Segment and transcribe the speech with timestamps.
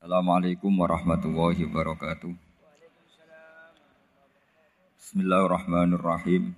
[0.00, 2.32] Assalamualaikum warahmatullahi wabarakatuh.
[4.96, 6.56] Bismillahirrahmanirrahim.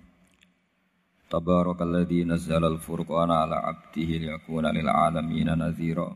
[1.27, 6.15] Tabarakalladzi nazzala al-furqana ala 'abdihi liyakuna lil 'alamin nadhira.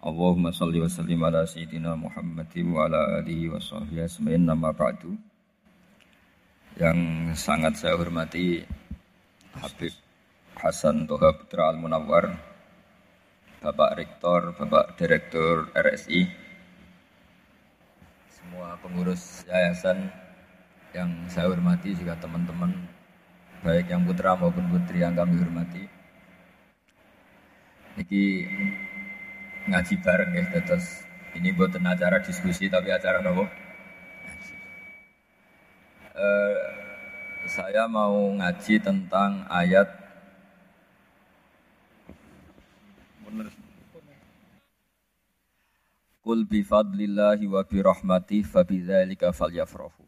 [0.00, 5.12] Allahumma shalli wa sallim ala sayyidina Muhammadin wa ala alihi wa sahbihi asma'in nama ba'du.
[6.80, 7.00] Yang
[7.36, 8.64] sangat saya hormati
[9.60, 9.92] Habib
[10.56, 12.32] Hasan Toha Putra Al-Munawwar
[13.60, 16.24] Bapak Rektor, Bapak Direktur RSI,
[18.32, 20.08] semua pengurus yayasan
[20.96, 22.72] yang saya hormati juga teman-teman
[23.60, 25.84] baik yang putra maupun putri yang kami hormati.
[28.00, 28.48] Niki
[29.68, 31.04] ngaji bareng ya, terus
[31.36, 33.44] ini buat acara diskusi tapi acara nopo.
[36.16, 36.56] Uh,
[37.44, 39.99] saya mau ngaji tentang ayat
[46.20, 50.04] Kul bi fadlillahi wa bi rahmati fa bidzalika falyafrahu.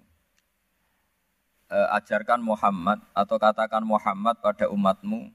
[1.73, 5.33] E, ajarkan Muhammad atau katakan Muhammad pada umatmu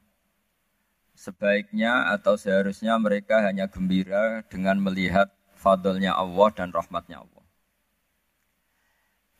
[1.17, 7.45] sebaiknya atau seharusnya mereka hanya gembira dengan melihat fadlnya Allah dan rahmatnya Allah.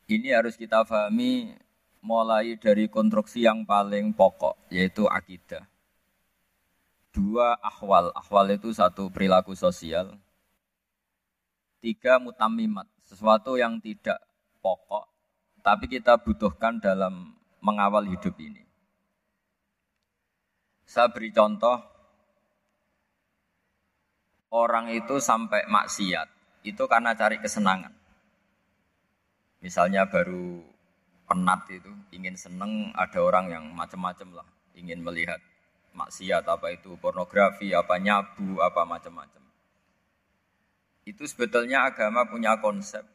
[0.09, 1.53] Ini harus kita pahami
[2.01, 5.69] mulai dari konstruksi yang paling pokok yaitu akidah.
[7.17, 10.13] Dua ahwal, ahwal itu satu perilaku sosial,
[11.81, 14.21] Tiga mutamimat, sesuatu yang tidak
[14.61, 15.09] pokok,
[15.65, 18.65] tapi kita butuhkan dalam mengawal hidup ini.
[20.85, 21.77] Saya beri contoh,
[24.53, 26.27] orang itu sampai maksiat,
[26.65, 27.93] itu karena cari kesenangan.
[29.61, 30.61] Misalnya baru
[31.25, 35.41] penat itu, ingin seneng, ada orang yang macam-macam lah, ingin melihat
[35.97, 39.47] maksiat, apa itu pornografi, apa nyabu, apa macam-macam
[41.07, 43.07] itu sebetulnya agama punya konsep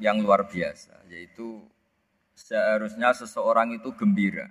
[0.00, 1.60] yang luar biasa, yaitu
[2.32, 4.48] seharusnya seseorang itu gembira,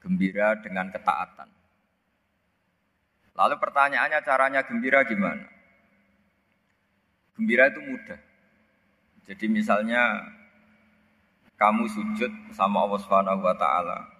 [0.00, 1.52] gembira dengan ketaatan.
[3.36, 5.44] Lalu pertanyaannya caranya gembira gimana?
[7.36, 8.20] Gembira itu mudah.
[9.28, 10.32] Jadi misalnya
[11.60, 14.11] kamu sujud sama Allah Subhanahu wa taala.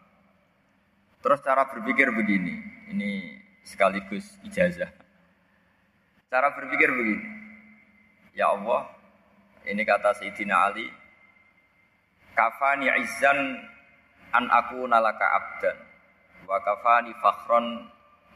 [1.23, 2.59] Terus cara berpikir begini,
[2.91, 4.91] ini sekaligus ijazah.
[6.27, 7.23] Cara berpikir begini.
[8.35, 8.91] Ya Allah,
[9.63, 10.91] ini kata Sayyidina Ali,
[12.35, 13.39] kafani izzan
[14.35, 15.79] an aku nalaka abdan,
[16.51, 17.87] wa kafani fakhron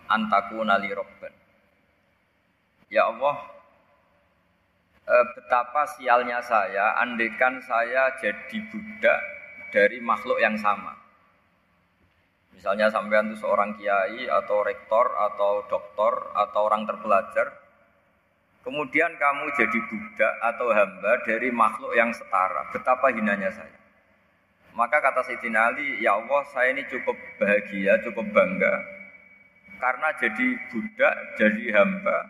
[0.07, 1.35] an nali robban.
[2.87, 3.51] Ya Allah,
[5.11, 9.19] eh, betapa sialnya saya, andekan saya jadi budak
[9.75, 11.06] dari makhluk yang sama.
[12.57, 17.67] Misalnya sampean itu seorang kiai atau rektor atau doktor atau orang terpelajar,
[18.67, 22.67] Kemudian kamu jadi budak atau hamba dari makhluk yang setara.
[22.75, 23.79] Betapa hinanya saya.
[24.75, 28.75] Maka kata Sayyidina Ali, ya Allah saya ini cukup bahagia, cukup bangga.
[29.79, 32.27] Karena jadi budak, jadi hamba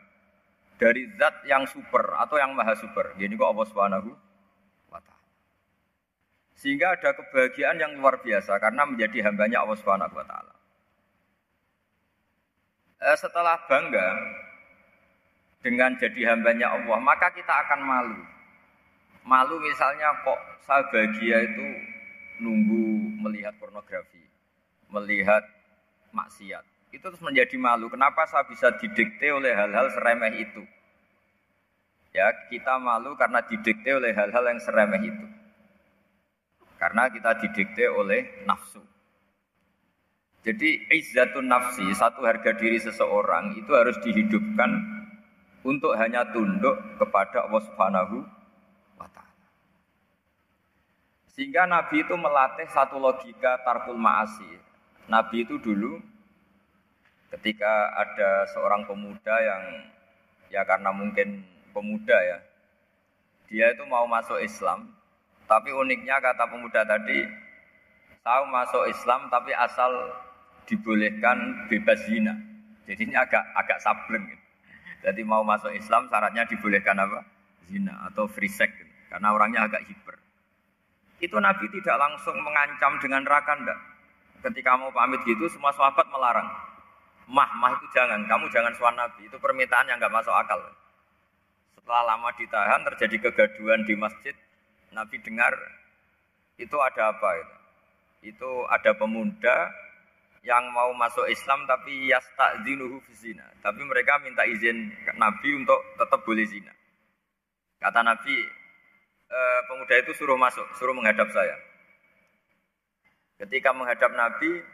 [0.77, 3.17] dari zat yang super atau yang maha super.
[3.17, 4.11] Ini kok Allah Subhanahu.
[6.57, 10.55] Sehingga ada kebahagiaan yang luar biasa karena menjadi hambanya Allah Subhanahu wa ta'ala.
[12.97, 14.09] Eh, setelah bangga,
[15.61, 18.21] dengan jadi hambanya Allah, maka kita akan malu.
[19.27, 21.67] Malu misalnya kok saya bahagia itu
[22.41, 24.23] nunggu melihat pornografi,
[24.89, 25.43] melihat
[26.15, 26.65] maksiat.
[26.95, 27.93] Itu terus menjadi malu.
[27.93, 30.63] Kenapa saya bisa didikte oleh hal-hal seremeh itu?
[32.17, 35.27] Ya, kita malu karena didikte oleh hal-hal yang seremeh itu.
[36.77, 38.85] Karena kita didikte oleh nafsu.
[40.47, 44.71] Jadi izzatun nafsi, satu harga diri seseorang itu harus dihidupkan
[45.67, 48.17] untuk hanya tunduk kepada Allah Subhanahu
[48.95, 49.47] wa taala.
[51.35, 54.47] Sehingga Nabi itu melatih satu logika tarkul ma'asi.
[55.11, 55.99] Nabi itu dulu
[57.35, 59.63] ketika ada seorang pemuda yang
[60.47, 61.43] ya karena mungkin
[61.75, 62.39] pemuda ya,
[63.51, 64.95] dia itu mau masuk Islam,
[65.47, 67.23] tapi uniknya kata pemuda tadi,
[68.27, 69.91] tahu masuk Islam tapi asal
[70.67, 72.35] dibolehkan bebas zina.
[72.87, 74.27] Jadi ini agak agak sableng.
[74.27, 74.45] Gitu.
[75.07, 77.23] Jadi mau masuk Islam syaratnya dibolehkan apa?
[77.71, 78.75] Zina atau free sex.
[79.07, 80.19] Karena orangnya agak hiper.
[81.23, 83.79] Itu Nabi tidak langsung mengancam dengan neraka enggak.
[84.43, 86.47] Ketika mau pamit gitu semua sahabat melarang.
[87.27, 89.27] Mah, mah itu jangan, kamu jangan suan Nabi.
[89.27, 90.59] Itu permintaan yang enggak masuk akal.
[91.79, 94.35] Setelah lama ditahan terjadi kegaduhan di masjid.
[94.95, 95.55] Nabi dengar
[96.57, 97.57] itu ada apa itu?
[98.35, 99.71] Itu ada pemuda
[100.47, 103.45] yang mau masuk Islam tapi yasta'dzinuhu zina.
[103.61, 106.71] Tapi mereka minta izin Nabi untuk tetap boleh zina.
[107.83, 108.37] Kata Nabi,
[109.27, 111.59] e, pemuda itu suruh masuk, suruh menghadap saya.
[113.37, 114.65] Ketika menghadap Nabi,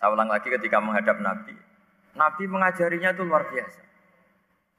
[0.00, 1.52] saya ulang lagi ketika menghadap Nabi,
[2.16, 3.85] Nabi mengajarinya itu luar biasa.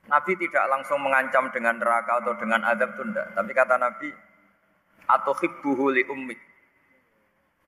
[0.07, 4.07] Nabi tidak langsung mengancam dengan neraka atau dengan adab tunda, tapi kata Nabi,
[5.03, 6.39] atau hibbuhu li ummik.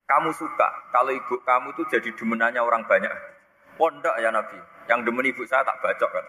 [0.07, 3.11] Kamu suka kalau ibu kamu itu jadi demenannya orang banyak.
[3.75, 4.55] Pondok ya Nabi,
[4.87, 6.25] yang demen ibu saya tak bacok kan.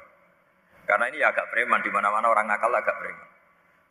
[0.84, 3.28] Karena ini agak preman, di mana-mana orang nakal agak preman.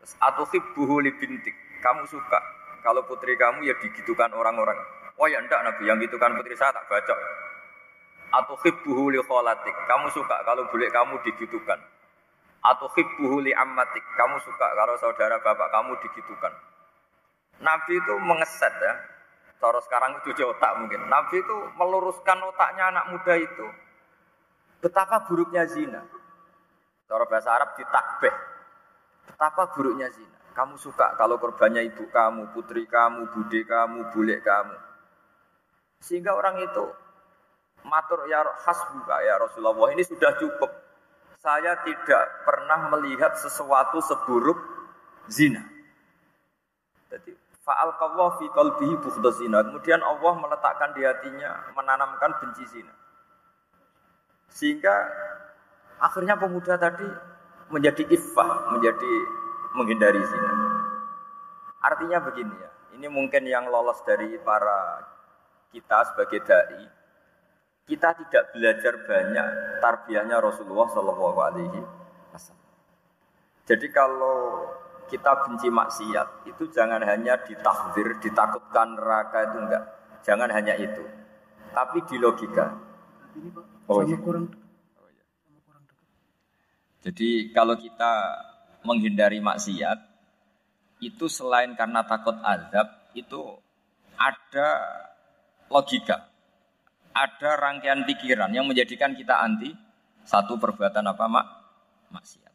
[0.04, 1.56] Terus atau hibbuhu li bintik.
[1.80, 2.40] Kamu suka
[2.84, 4.76] kalau putri kamu ya digitukan orang-orang.
[5.16, 7.20] Oh ya enggak Nabi, yang gitukan putri saya tak bacok.
[8.36, 9.76] Atau hibbuhu li kholatik.
[9.88, 11.80] Kamu suka kalau bule kamu digitukan.
[12.60, 14.04] Atau hibbuhu li ammatik.
[14.16, 16.54] Kamu suka kalau saudara bapak kamu digitukan.
[17.60, 18.94] Nabi itu mengeset ya.
[19.60, 21.04] Cara sekarang cuci otak mungkin.
[21.12, 23.68] Nabi itu meluruskan otaknya anak muda itu.
[24.80, 26.00] Betapa buruknya zina.
[27.08, 28.36] Cara bahasa Arab ditakbeh.
[29.28, 30.40] Betapa buruknya zina.
[30.56, 34.76] Kamu suka kalau korbannya ibu kamu, putri kamu, bude kamu, bule kamu.
[36.00, 36.84] Sehingga orang itu
[37.84, 40.72] matur ya hasbuka ya Rasulullah ini sudah cukup.
[41.40, 44.60] Saya tidak pernah melihat sesuatu seburuk
[45.32, 45.64] zina.
[47.08, 47.32] Jadi
[47.64, 49.00] fa'al kawah fi qalbihi
[49.40, 49.64] zina.
[49.64, 52.92] Kemudian Allah meletakkan di hatinya menanamkan benci zina.
[54.52, 55.08] Sehingga
[56.04, 57.08] akhirnya pemuda tadi
[57.72, 59.14] menjadi iffah, menjadi
[59.80, 60.52] menghindari zina.
[61.80, 65.08] Artinya begini ya, ini mungkin yang lolos dari para
[65.72, 66.84] kita sebagai dai,
[67.90, 69.48] kita tidak belajar banyak
[69.82, 71.82] tarbiyahnya Rasulullah Shallallahu Alaihi
[72.30, 72.70] Wasallam.
[73.66, 74.70] Jadi kalau
[75.10, 79.84] kita benci maksiat itu jangan hanya ditahdir, ditakutkan neraka itu enggak,
[80.22, 81.02] jangan hanya itu,
[81.74, 82.78] tapi di logika.
[83.90, 84.18] Oh, iya.
[87.02, 88.12] Jadi kalau kita
[88.86, 89.98] menghindari maksiat
[91.02, 92.86] itu selain karena takut azab
[93.18, 93.58] itu
[94.14, 94.68] ada
[95.74, 96.30] logika,
[97.20, 99.76] ada rangkaian pikiran yang menjadikan kita anti
[100.24, 101.46] satu perbuatan apa mak
[102.16, 102.54] maksiat.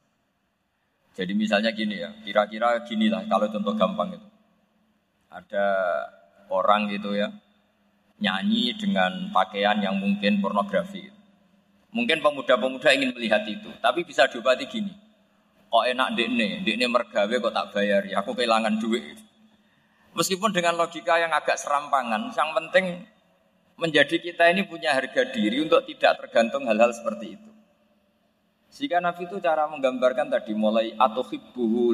[1.15, 4.29] Jadi misalnya gini ya, kira-kira gini lah kalau contoh gampang itu.
[5.31, 5.67] Ada
[6.51, 7.31] orang gitu ya,
[8.19, 11.07] nyanyi dengan pakaian yang mungkin pornografi.
[11.95, 15.05] Mungkin pemuda-pemuda ingin melihat itu, tapi bisa diobati gini
[15.75, 19.19] kok enak dekne, dekne mergawe kok tak bayar ya, aku kehilangan duit.
[20.15, 23.03] Meskipun dengan logika yang agak serampangan, yang penting
[23.75, 27.51] menjadi kita ini punya harga diri untuk tidak tergantung hal-hal seperti itu.
[28.75, 31.23] Jika Nabi itu cara menggambarkan tadi mulai atau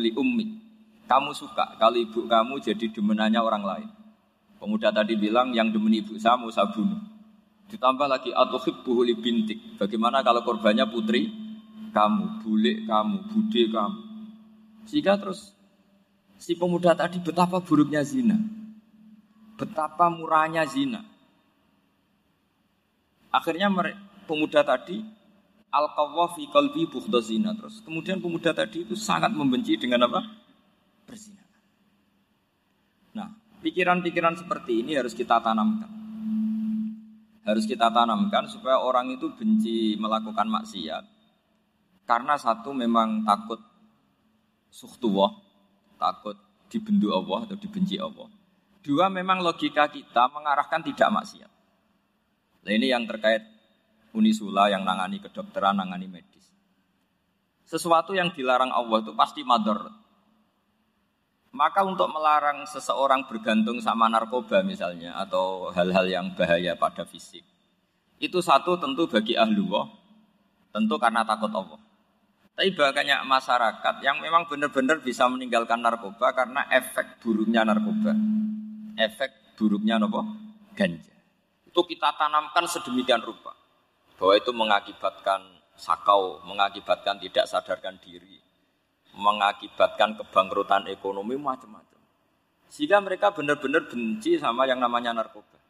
[0.01, 0.47] li ummi.
[1.05, 3.89] Kamu suka kalau ibu kamu jadi demenannya orang lain.
[4.57, 7.01] Pemuda tadi bilang yang demen ibu saya mau saya bunuh.
[7.69, 8.57] Ditambah lagi atau
[9.05, 9.77] li bintik.
[9.77, 11.29] Bagaimana kalau korbannya putri
[11.93, 14.01] kamu, bule kamu, bude kamu.
[14.89, 15.53] Sehingga terus
[16.41, 18.41] si pemuda tadi betapa buruknya zina.
[19.61, 21.05] Betapa murahnya zina.
[23.31, 23.71] Akhirnya
[24.27, 25.03] pemuda tadi
[25.71, 25.87] al
[26.35, 26.91] fi qalbi
[27.23, 27.79] zina terus.
[27.83, 30.21] Kemudian pemuda tadi itu sangat membenci dengan apa?
[31.07, 31.43] Berzina.
[33.15, 33.31] Nah,
[33.63, 35.91] pikiran-pikiran seperti ini harus kita tanamkan.
[37.47, 41.21] Harus kita tanamkan supaya orang itu benci melakukan maksiat
[42.11, 43.63] karena satu memang takut
[44.67, 45.31] suhtuwah,
[45.95, 46.35] takut
[46.67, 48.27] dibendu Allah atau dibenci Allah.
[48.83, 51.51] Dua memang logika kita mengarahkan tidak maksiat.
[52.65, 53.43] Nah ini yang terkait
[54.11, 56.51] Unisula yang nangani kedokteran, nangani medis.
[57.63, 59.87] Sesuatu yang dilarang Allah itu pasti mador.
[61.55, 67.43] Maka untuk melarang seseorang bergantung sama narkoba misalnya atau hal-hal yang bahaya pada fisik.
[68.19, 69.71] Itu satu tentu bagi ahlu
[70.71, 71.79] tentu karena takut Allah.
[72.55, 78.13] Tapi banyak masyarakat yang memang benar-benar bisa meninggalkan narkoba karena efek buruknya narkoba.
[78.99, 80.27] Efek buruknya nopo
[80.75, 81.10] ganja.
[81.71, 83.55] Itu kita tanamkan sedemikian rupa.
[84.19, 85.47] Bahwa itu mengakibatkan
[85.79, 88.43] sakau, mengakibatkan tidak sadarkan diri,
[89.15, 92.03] mengakibatkan kebangkrutan ekonomi macam-macam.
[92.67, 95.63] Sehingga mereka benar-benar benci sama yang namanya narkoba.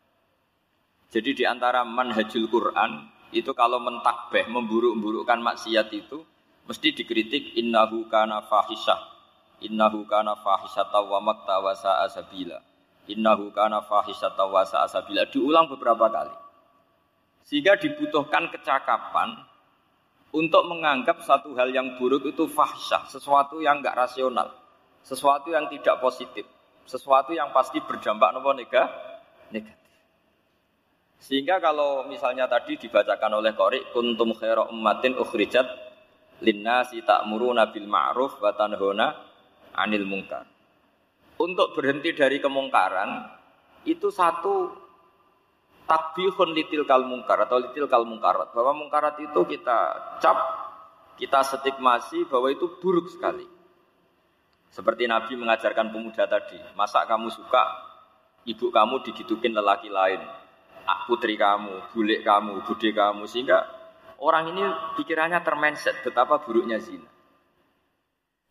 [1.12, 6.24] Jadi di antara manhajul Quran itu kalau mentakbeh, memburuk-burukkan maksiat itu
[6.64, 9.10] mesti dikritik innahu kana fahisyah
[9.60, 12.62] innahu kana fahisyata wa makta wa sa'a sabila
[13.12, 16.34] innahu kana fahisyata wa sa'a sabila diulang beberapa kali
[17.44, 19.34] sehingga dibutuhkan kecakapan
[20.30, 24.54] untuk menganggap satu hal yang buruk itu fahsyah, sesuatu yang enggak rasional,
[25.02, 26.46] sesuatu yang tidak positif,
[26.86, 29.74] sesuatu yang pasti berdampak nopo negatif.
[31.20, 35.66] Sehingga kalau misalnya tadi dibacakan oleh Qori kuntum khaira ummatin ukhrijat
[36.40, 39.12] linnasi ta'muruna bil ma'ruf wa tanhuna
[39.76, 40.46] 'anil munkar.
[41.40, 43.24] Untuk berhenti dari kemungkaran
[43.88, 44.76] itu satu
[45.88, 49.78] takbihun litil kal mungkar atau litil kal mungkarat bahwa mungkarat itu kita
[50.20, 50.36] cap
[51.16, 53.48] kita stigmasi bahwa itu buruk sekali.
[54.68, 57.64] Seperti Nabi mengajarkan pemuda tadi, masa kamu suka
[58.46, 60.20] ibu kamu digitukin lelaki lain,
[61.08, 63.66] putri kamu, bule kamu, bude kamu sehingga
[64.20, 64.64] orang ini
[65.00, 67.08] pikirannya termenset betapa buruknya zina.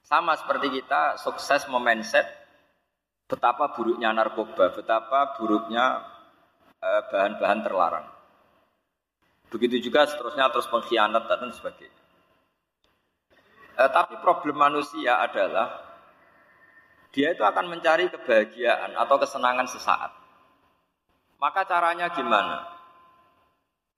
[0.04, 2.39] Sama seperti kita sukses memenset
[3.30, 6.02] betapa buruknya narkoba, betapa buruknya
[6.82, 8.08] eh, bahan-bahan terlarang.
[9.54, 12.02] Begitu juga seterusnya terus pengkhianat dan sebagainya.
[13.78, 15.88] Eh, tapi problem manusia adalah
[17.14, 20.12] dia itu akan mencari kebahagiaan atau kesenangan sesaat.
[21.40, 22.66] Maka caranya gimana?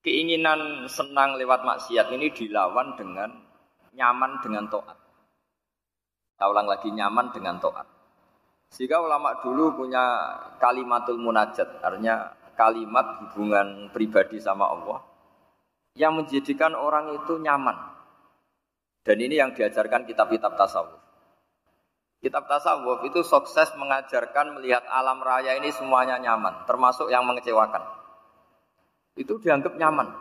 [0.04, 3.30] Keinginan senang lewat maksiat ini dilawan dengan
[3.92, 4.98] nyaman dengan to'at.
[6.34, 8.01] Kita ulang lagi nyaman dengan to'at.
[8.72, 15.12] Sehingga ulama dulu punya kalimatul munajat, artinya kalimat hubungan pribadi sama Allah
[15.92, 17.76] yang menjadikan orang itu nyaman.
[19.02, 21.00] Dan ini yang diajarkan kitab-kitab tasawuf.
[22.22, 27.82] Kitab tasawuf itu sukses mengajarkan melihat alam raya ini semuanya nyaman, termasuk yang mengecewakan.
[29.18, 30.16] Itu dianggap nyaman.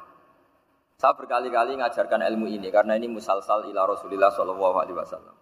[0.97, 5.35] Saya berkali-kali mengajarkan ilmu ini karena ini musalsal ila Rasulillah Shallallahu Alaihi Wasallam.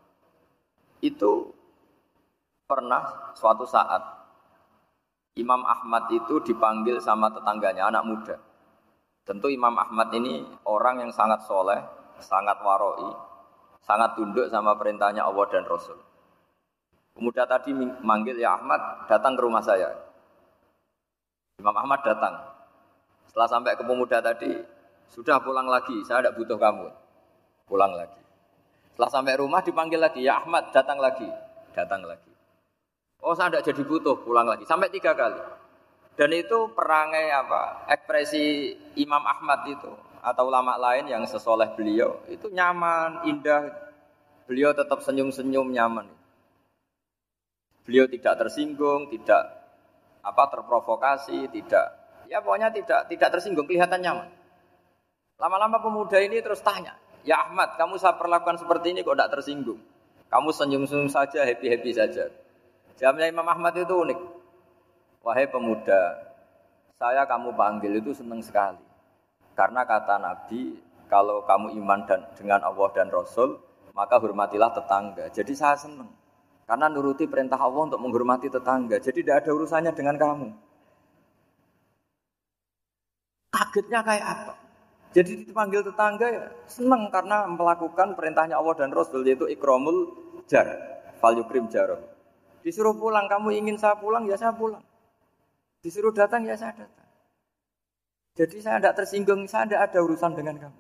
[1.00, 1.56] Itu
[2.70, 3.98] pernah suatu saat
[5.34, 8.38] Imam Ahmad itu dipanggil sama tetangganya, anak muda.
[9.26, 11.82] Tentu Imam Ahmad ini orang yang sangat soleh,
[12.22, 13.10] sangat waroi,
[13.82, 15.98] sangat tunduk sama perintahnya Allah dan Rasul.
[17.18, 17.74] Pemuda tadi
[18.06, 19.90] manggil, ya Ahmad, datang ke rumah saya.
[21.58, 22.36] Imam Ahmad datang.
[23.28, 24.50] Setelah sampai ke pemuda tadi,
[25.10, 26.88] sudah pulang lagi, saya tidak butuh kamu.
[27.66, 28.22] Pulang lagi.
[28.94, 31.28] Setelah sampai rumah dipanggil lagi, ya Ahmad, datang lagi.
[31.76, 32.39] Datang lagi.
[33.20, 35.40] Oh saya tidak jadi butuh pulang lagi sampai tiga kali.
[36.16, 37.88] Dan itu perangai apa?
[37.88, 43.72] Ekspresi Imam Ahmad itu atau ulama lain yang sesoleh beliau itu nyaman, indah.
[44.48, 46.10] Beliau tetap senyum-senyum nyaman.
[47.86, 49.46] Beliau tidak tersinggung, tidak
[50.26, 52.00] apa terprovokasi, tidak
[52.30, 54.30] ya pokoknya tidak tidak tersinggung, kelihatan nyaman.
[55.40, 59.80] Lama-lama pemuda ini terus tanya, ya Ahmad, kamu saya perlakukan seperti ini kok tidak tersinggung?
[60.30, 62.30] Kamu senyum-senyum saja, happy-happy saja.
[63.00, 64.20] Jamnya Imam Ahmad itu unik.
[65.24, 66.20] Wahai pemuda,
[67.00, 68.84] saya kamu panggil itu senang sekali.
[69.56, 70.76] Karena kata Nabi,
[71.08, 73.56] kalau kamu iman dan dengan Allah dan Rasul,
[73.96, 75.32] maka hormatilah tetangga.
[75.32, 76.12] Jadi saya senang.
[76.68, 79.00] Karena nuruti perintah Allah untuk menghormati tetangga.
[79.00, 80.48] Jadi tidak ada urusannya dengan kamu.
[83.56, 84.54] Kagetnya kayak apa?
[85.10, 90.14] Jadi dipanggil tetangga ya senang karena melakukan perintahnya Allah dan Rasul yaitu ikromul
[90.46, 90.68] jar,
[91.18, 92.19] fal yukrim jaroh.
[92.70, 94.86] Disuruh pulang, kamu ingin saya pulang, ya saya pulang.
[95.82, 97.10] Disuruh datang, ya saya datang.
[98.38, 100.80] Jadi saya tidak tersinggung, saya tidak ada urusan dengan kamu.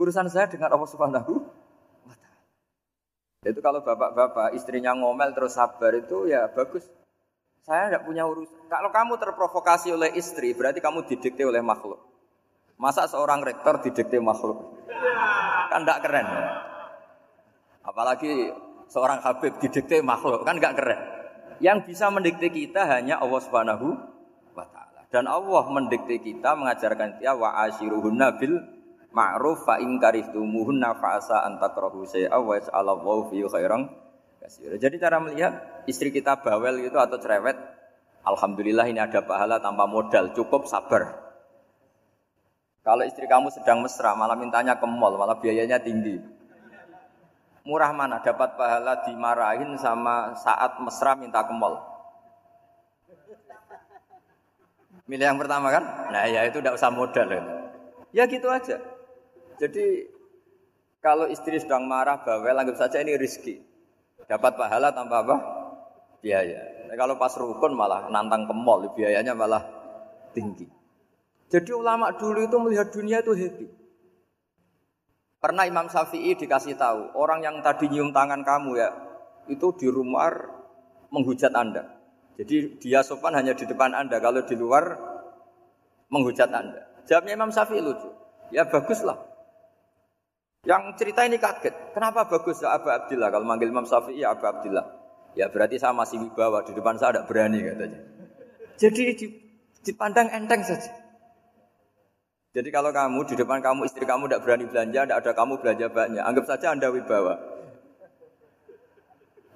[0.00, 1.32] Urusan saya dengan Allah Subhanahu
[2.08, 2.16] wa
[3.44, 6.88] Itu kalau bapak-bapak istrinya ngomel terus sabar itu ya bagus.
[7.60, 8.72] Saya tidak punya urusan.
[8.72, 12.00] Kalau kamu terprovokasi oleh istri, berarti kamu didikte oleh makhluk.
[12.80, 14.80] Masa seorang rektor didikte makhluk?
[15.68, 16.24] Kan tidak keren.
[17.84, 18.48] Apalagi
[18.92, 21.00] seorang Habib didikte makhluk kan nggak keren.
[21.64, 23.96] Yang bisa mendikte kita hanya Allah Subhanahu
[24.52, 25.08] wa taala.
[25.08, 28.60] Dan Allah mendikte kita mengajarkan kita wa ashiruhunna bil
[29.16, 33.88] ma'ruf fa in karihtumuhunna fa asa an takrahu shay'a wa yaj'alallahu fi khairan.
[34.58, 37.54] Jadi cara melihat istri kita bawel gitu atau cerewet,
[38.26, 41.14] alhamdulillah ini ada pahala tanpa modal, cukup sabar.
[42.82, 46.18] Kalau istri kamu sedang mesra, malah mintanya ke mall, malah biayanya tinggi.
[47.62, 51.78] Murah mana dapat pahala dimarahin sama saat mesra minta ke mall?
[55.06, 55.84] Milih yang pertama kan?
[56.10, 57.26] Nah ya itu tidak usah modal.
[57.30, 57.42] Ya.
[58.10, 58.82] ya gitu aja.
[59.62, 60.10] Jadi
[61.02, 63.62] kalau istri sedang marah bawel anggap saja ini rizki.
[64.26, 65.36] Dapat pahala tanpa apa?
[66.22, 66.86] Biaya.
[66.86, 69.66] Nah, kalau pas rukun malah nantang ke mall, biayanya malah
[70.30, 70.70] tinggi.
[71.50, 73.66] Jadi ulama dulu itu melihat dunia itu happy.
[75.42, 78.94] Pernah Imam Syafi'i dikasih tahu, orang yang tadi nyium tangan kamu ya,
[79.50, 80.30] itu di rumah
[81.10, 81.98] menghujat Anda.
[82.38, 84.94] Jadi dia sopan hanya di depan Anda, kalau di luar
[86.14, 86.86] menghujat Anda.
[87.10, 88.06] Jawabnya Imam Syafi'i lucu.
[88.54, 89.18] Ya baguslah.
[90.62, 91.90] Yang cerita ini kaget.
[91.90, 93.34] Kenapa bagus ya Abu Abdillah?
[93.34, 94.86] Kalau manggil Imam Syafi'i ya Abu Abdillah.
[95.34, 97.98] Ya berarti saya masih wibawa, di depan saya tidak berani katanya.
[98.78, 99.02] Jadi
[99.82, 101.01] dipandang enteng saja.
[102.52, 105.86] Jadi kalau kamu di depan kamu istri kamu tidak berani belanja, tidak ada kamu belanja
[105.88, 107.40] banyak, anggap saja anda wibawa.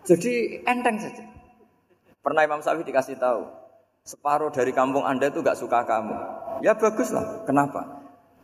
[0.08, 1.24] Jadi enteng saja.
[2.24, 3.44] Pernah Imam Syafi'i dikasih tahu,
[4.00, 6.16] separuh dari kampung anda itu gak suka kamu.
[6.64, 7.44] Ya bagus lah.
[7.44, 7.84] Kenapa?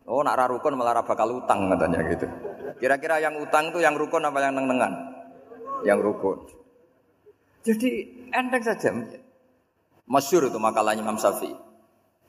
[0.04, 2.26] Oh nak rarukun malah bakal utang katanya gitu.
[2.76, 4.92] Kira-kira yang utang itu yang rukun apa yang neng-nengan?
[5.86, 6.38] Yang rukun.
[7.64, 7.90] Jadi
[8.34, 8.90] enteng saja.
[10.04, 11.71] Masyur itu makalahnya Imam Syafi'i.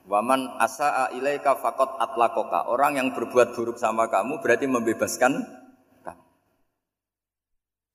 [0.04, 2.68] Waman asa'a ilaika fakot atlakoka.
[2.68, 5.40] Orang yang berbuat buruk sama kamu berarti membebaskan
[6.04, 6.22] kamu.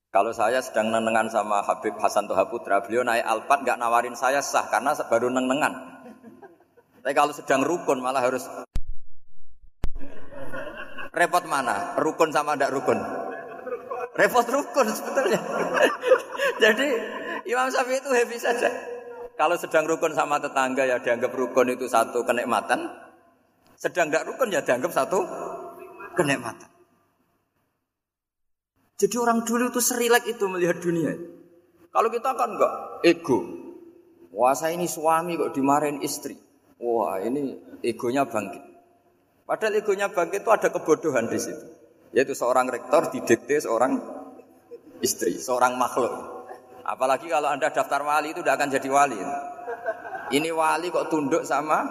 [0.09, 4.41] Kalau saya sedang nenengan sama Habib Hasan Toha Putra, beliau naik Alphard gak nawarin saya
[4.41, 6.01] sah karena baru nenengan.
[7.05, 8.49] Tapi kalau sedang rukun malah harus
[11.13, 11.93] repot mana?
[12.01, 12.97] Rukun sama ndak rukun?
[14.17, 15.37] Repot rukun sebetulnya.
[16.63, 16.87] Jadi
[17.45, 18.98] Imam Syafi'i itu happy saja.
[19.39, 22.91] Kalau sedang rukun sama tetangga ya dianggap rukun itu satu kenikmatan.
[23.79, 25.23] Sedang tidak rukun ya dianggap satu
[26.19, 26.67] kenikmatan.
[28.99, 31.15] Jadi orang dulu itu serilek itu melihat dunia.
[31.87, 32.73] Kalau kita kan enggak
[33.07, 33.39] ego.
[34.35, 36.35] Wah saya ini suami kok dimarahin istri.
[36.83, 38.63] Wah ini egonya bangkit.
[39.47, 41.63] Padahal egonya bangkit itu ada kebodohan di situ.
[42.11, 44.03] Yaitu seorang rektor didikte seorang
[44.99, 46.38] istri, seorang makhluk.
[46.89, 49.19] Apalagi kalau Anda daftar wali itu tidak akan jadi wali.
[50.33, 51.85] Ini wali kok tunduk sama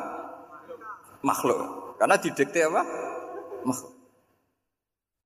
[1.23, 1.95] makhluk.
[2.03, 2.83] Karena didikte apa?
[3.63, 3.95] Makhluk.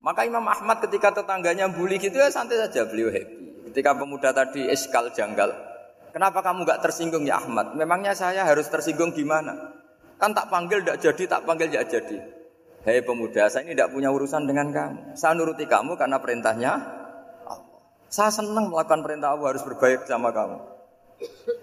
[0.02, 3.70] Maka Imam Ahmad ketika tetangganya bully gitu ya santai saja beliau happy.
[3.72, 5.48] Ketika pemuda tadi eskal janggal.
[6.12, 7.72] Kenapa kamu gak tersinggung ya Ahmad?
[7.72, 9.56] Memangnya saya harus tersinggung gimana?
[10.20, 12.16] Kan tak panggil tidak jadi, tak panggil tidak jadi.
[12.84, 15.16] Hei pemuda, saya ini tidak punya urusan dengan kamu.
[15.16, 16.72] Saya nuruti kamu karena perintahnya
[18.12, 20.60] saya senang melakukan perintah Allah harus berbaik sama kamu.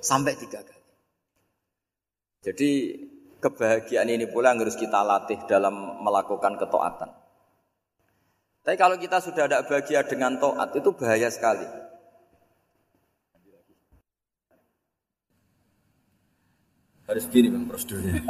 [0.01, 0.81] Sampai tiga kali.
[2.41, 2.69] Jadi
[3.37, 7.13] kebahagiaan ini pula yang harus kita latih dalam melakukan ketaatan.
[8.65, 11.69] Tapi kalau kita sudah ada bahagia dengan toat itu bahaya sekali.
[17.05, 18.21] Harus gini bang prosedurnya.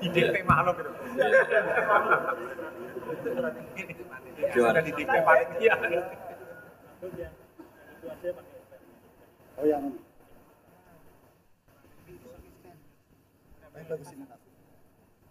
[0.00, 0.92] Di DP makhluk itu.
[4.48, 4.80] Gimana?
[4.80, 5.74] di DP panitia.
[9.60, 9.84] Oh yang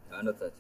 [0.10, 0.52] Anut saja.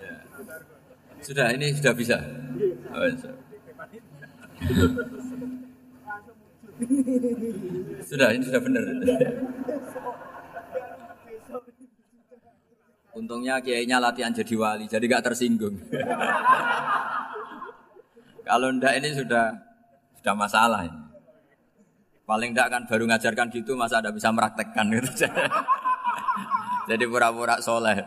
[0.00, 0.14] Ya.
[1.20, 2.16] Sudah, ini sudah bisa.
[2.94, 3.10] Oh,
[8.10, 8.82] sudah, ini sudah benar.
[13.16, 15.76] Untungnya kiainya latihan jadi wali, jadi gak tersinggung.
[18.46, 19.54] Kalau ndak ini sudah
[20.18, 21.00] sudah masalah ini.
[22.26, 25.26] Paling ndak kan baru ngajarkan gitu masa ada bisa meraktekkan gitu.
[26.90, 28.02] jadi pura-pura soleh.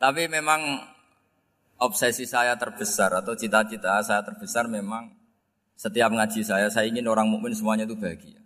[0.00, 0.80] Tapi memang
[1.80, 5.16] obsesi saya terbesar atau cita-cita saya terbesar memang
[5.80, 8.36] setiap ngaji saya, saya ingin orang mukmin semuanya itu bahagia.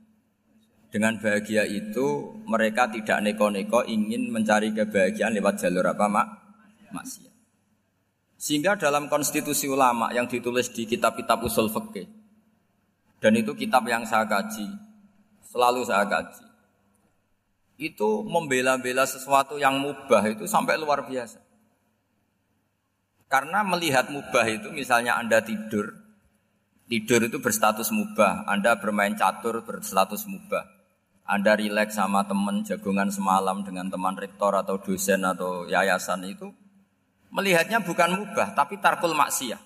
[0.95, 6.27] Dengan bahagia itu mereka tidak neko-neko ingin mencari kebahagiaan lewat jalur apa mak
[6.95, 7.35] maksiat.
[8.39, 12.07] Sehingga dalam konstitusi ulama yang ditulis di kitab-kitab usul fikih
[13.19, 14.71] dan itu kitab yang saya kaji,
[15.51, 16.47] selalu saya kaji.
[17.75, 21.43] Itu membela-bela sesuatu yang mubah itu sampai luar biasa.
[23.35, 25.91] Karena melihat mubah itu misalnya Anda tidur,
[26.87, 30.63] tidur itu berstatus mubah, Anda bermain catur berstatus mubah.
[31.27, 36.55] Anda rileks sama teman jagungan semalam dengan teman rektor atau dosen atau yayasan itu
[37.35, 39.59] melihatnya bukan mubah tapi tarkul maksiyah.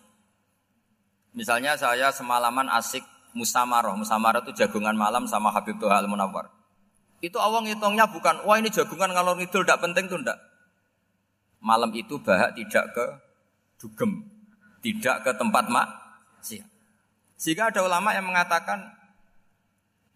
[1.37, 3.05] Misalnya saya semalaman asik
[3.37, 6.49] musamaroh, musamaroh itu jagungan malam sama Habib Tuhan Al Munawar.
[7.21, 10.41] Itu awang hitungnya bukan, wah ini jagungan ngalor ngidul tidak penting tuh ndak.
[11.61, 13.28] Malam itu bahak tidak ke
[13.79, 14.27] dugem,
[14.83, 15.89] tidak ke tempat mak.
[17.39, 18.83] Sehingga ada ulama yang mengatakan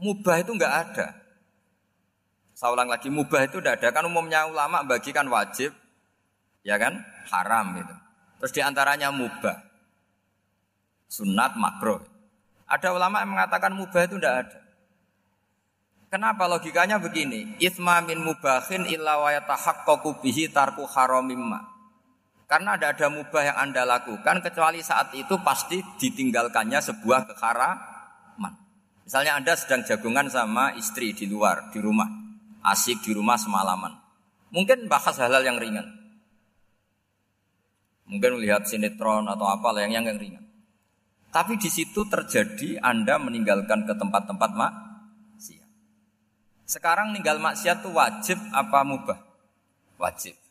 [0.02, 1.06] mubah itu enggak ada.
[2.52, 3.88] Saya ulang lagi, mubah itu tidak ada.
[3.94, 5.70] Kan umumnya ulama bagikan wajib,
[6.66, 6.98] ya kan,
[7.30, 7.94] haram itu.
[8.42, 9.54] Terus di antaranya mubah,
[11.06, 12.02] sunat, makro.
[12.66, 14.58] Ada ulama yang mengatakan mubah itu tidak ada.
[16.12, 17.56] Kenapa logikanya begini?
[17.56, 21.71] Ithma min mubahin illa wa yatahaqqaqu bihi tarku haramimma.
[22.52, 28.52] Karena tidak ada mubah yang Anda lakukan kecuali saat itu pasti ditinggalkannya sebuah keharaman.
[29.08, 32.12] Misalnya Anda sedang jagungan sama istri di luar, di rumah.
[32.60, 33.96] Asik di rumah semalaman.
[34.52, 35.96] Mungkin bahas hal-hal yang ringan.
[38.12, 40.44] Mungkin melihat sinetron atau apa yang yang ringan.
[41.32, 45.68] Tapi di situ terjadi Anda meninggalkan ke tempat-tempat maksiat.
[46.68, 49.16] Sekarang ninggal maksiat itu wajib apa mubah?
[49.96, 50.41] Wajib.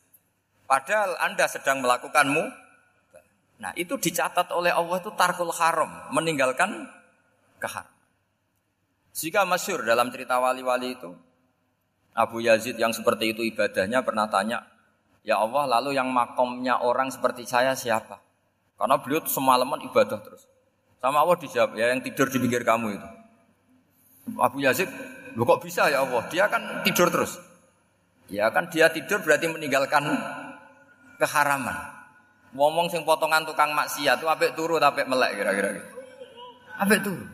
[0.71, 2.43] Padahal Anda sedang melakukanmu.
[3.59, 6.07] Nah itu dicatat oleh Allah itu tarkul haram.
[6.15, 6.87] Meninggalkan
[7.59, 7.91] kehar.
[9.11, 11.11] Jika masyur dalam cerita wali-wali itu.
[12.15, 14.63] Abu Yazid yang seperti itu ibadahnya pernah tanya.
[15.27, 18.23] Ya Allah lalu yang makomnya orang seperti saya siapa?
[18.79, 20.47] Karena beliau semalaman ibadah terus.
[21.03, 23.09] Sama Allah dijawab, ya yang tidur di pinggir kamu itu.
[24.39, 24.87] Abu Yazid,
[25.35, 26.23] lu kok bisa ya Allah?
[26.31, 27.37] Dia kan tidur terus.
[28.31, 30.07] Ya kan dia tidur berarti meninggalkan
[31.21, 31.77] keharaman.
[32.57, 35.89] Ngomong sing potongan tukang maksiat itu apik turu tapi melek kira-kira gitu.
[36.81, 37.25] Apik turu.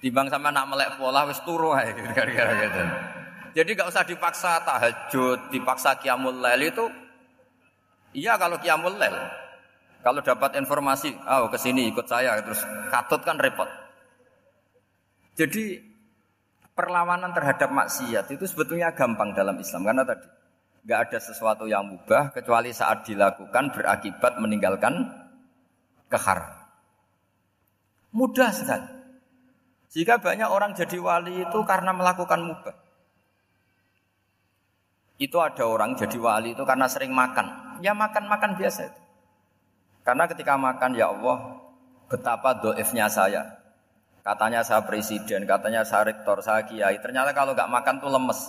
[0.00, 2.82] Timbang sama nak melek pola wis turu ae kira-kira gitu.
[3.60, 6.86] Jadi gak usah dipaksa tahajud, dipaksa kiamul lail itu
[8.16, 9.14] Iya kalau kiamul lail
[9.98, 13.66] kalau dapat informasi, oh ke sini ikut saya terus katut kan repot.
[15.34, 15.74] Jadi
[16.72, 20.37] perlawanan terhadap maksiat itu sebetulnya gampang dalam Islam karena tadi
[20.84, 25.08] nggak ada sesuatu yang mubah kecuali saat dilakukan berakibat meninggalkan
[26.10, 26.68] kehar.
[28.12, 28.88] Mudah sekali.
[29.88, 32.76] Jika banyak orang jadi wali itu karena melakukan mubah.
[35.18, 37.80] Itu ada orang jadi wali itu karena sering makan.
[37.82, 39.00] Ya makan-makan biasa itu.
[40.06, 41.60] Karena ketika makan ya Allah,
[42.08, 43.60] betapa doifnya saya.
[44.24, 47.00] Katanya saya presiden, katanya saya rektor, saya kiai.
[47.00, 48.40] Ternyata kalau nggak makan tuh lemes.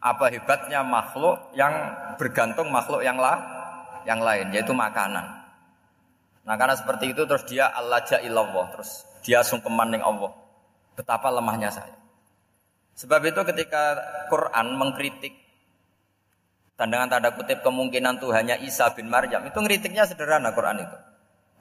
[0.00, 1.72] Apa hebatnya makhluk yang
[2.20, 3.40] bergantung makhluk yang lah,
[4.04, 5.24] yang lain, yaitu makanan.
[6.46, 10.30] Nah karena seperti itu terus dia Allah ja'illallah, terus dia sungkeman ning Allah.
[10.94, 11.96] Betapa lemahnya saya.
[12.96, 14.00] Sebab itu ketika
[14.32, 15.36] Quran mengkritik
[16.80, 20.96] dan dengan tanda kutip kemungkinan Tuhannya Isa bin Maryam itu ngeritiknya sederhana Quran itu.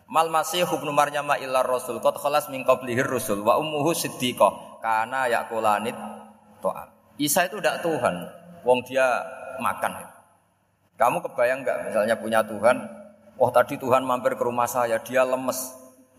[0.07, 5.27] Mal masih hubnu Maryam illa rasul qad khalas min qablihir rusul wa ummuhu siddiqah kana
[5.27, 5.97] yakulanit
[6.63, 6.94] to'am.
[7.15, 8.15] Isa itu tidak Tuhan,
[8.67, 9.23] wong dia
[9.59, 9.91] makan.
[10.99, 12.75] Kamu kebayang nggak misalnya punya Tuhan,
[13.39, 15.75] wah tadi Tuhan mampir ke rumah saya, dia lemes.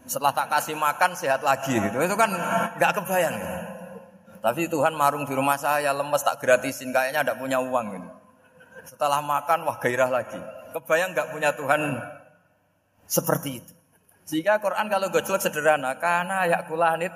[0.06, 1.96] Setelah tak kasih makan sehat lagi gitu.
[1.98, 2.30] Itu kan
[2.80, 3.36] nggak kebayang.
[4.40, 8.08] Tapi Tuhan marung di rumah saya lemes tak gratisin kayaknya tidak punya uang gitu.
[8.86, 10.38] Setelah makan, wah gairah lagi.
[10.70, 11.98] Kebayang nggak punya Tuhan
[13.10, 13.72] seperti itu.
[14.26, 17.10] Jika Quran kalau gojlok sederhana, karena ya kulanit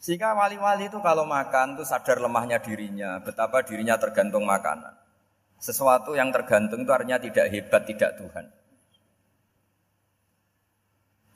[0.00, 4.96] Jika wali-wali itu kalau makan tuh sadar lemahnya dirinya, betapa dirinya tergantung makanan.
[5.60, 8.44] Sesuatu yang tergantung itu artinya tidak hebat, tidak Tuhan.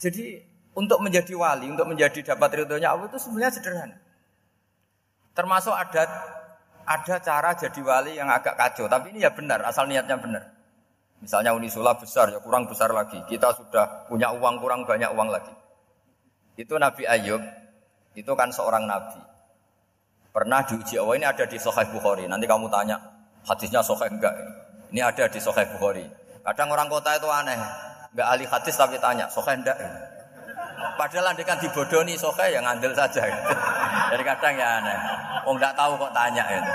[0.01, 0.41] Jadi
[0.73, 3.97] untuk menjadi wali, untuk menjadi dapat ridhonya Allah itu sebenarnya sederhana.
[5.37, 6.03] Termasuk ada
[6.89, 10.57] ada cara jadi wali yang agak kacau, tapi ini ya benar, asal niatnya benar.
[11.21, 13.21] Misalnya Unisula besar, ya kurang besar lagi.
[13.29, 15.53] Kita sudah punya uang, kurang banyak uang lagi.
[16.61, 17.41] Itu Nabi Ayub,
[18.15, 19.21] itu kan seorang Nabi.
[20.35, 22.27] Pernah diuji Allah, ini ada di Sahih Bukhari.
[22.27, 22.99] Nanti kamu tanya,
[23.47, 24.35] hadisnya Sahih enggak?
[24.91, 26.03] Ini ada di Sahih Bukhari.
[26.43, 27.59] Kadang orang kota itu aneh,
[28.15, 29.79] enggak ahli hadis tapi tanya, Sahih enggak?
[30.99, 33.23] Padahal anda kan dibodoni Sahih yang ngandel saja.
[34.11, 34.99] Jadi kadang ya aneh.
[35.47, 36.75] Oh nggak tahu kok tanya itu.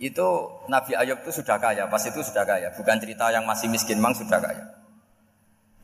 [0.00, 0.28] Itu
[0.64, 2.72] Nabi Ayub itu sudah kaya, pas itu sudah kaya.
[2.72, 4.64] Bukan cerita yang masih miskin, mang sudah kaya.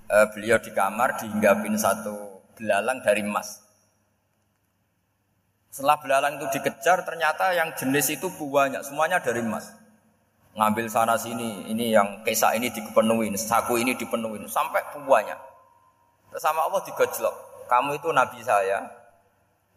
[0.08, 2.25] E, beliau di kamar dihinggapin satu
[2.56, 3.62] belalang dari emas.
[5.68, 9.76] Setelah belalang itu dikejar, ternyata yang jenis itu banyak, semuanya dari emas.
[10.56, 15.36] Ngambil sana sini, ini yang kesak ini dipenuhin, saku ini dipenuhin, sampai banyak.
[16.40, 17.68] Sama Allah digojlok.
[17.68, 18.88] Kamu itu nabi saya,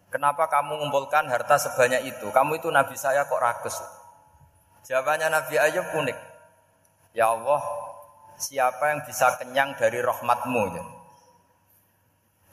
[0.10, 2.34] Kenapa kamu mengumpulkan harta sebanyak itu?
[2.34, 3.78] Kamu itu Nabi saya kok rakus?
[4.90, 6.18] Jawabannya Nabi Ayub unik.
[7.14, 7.62] Ya Allah,
[8.42, 10.64] siapa yang bisa kenyang dari rahmatmu?
[10.74, 10.82] Ya,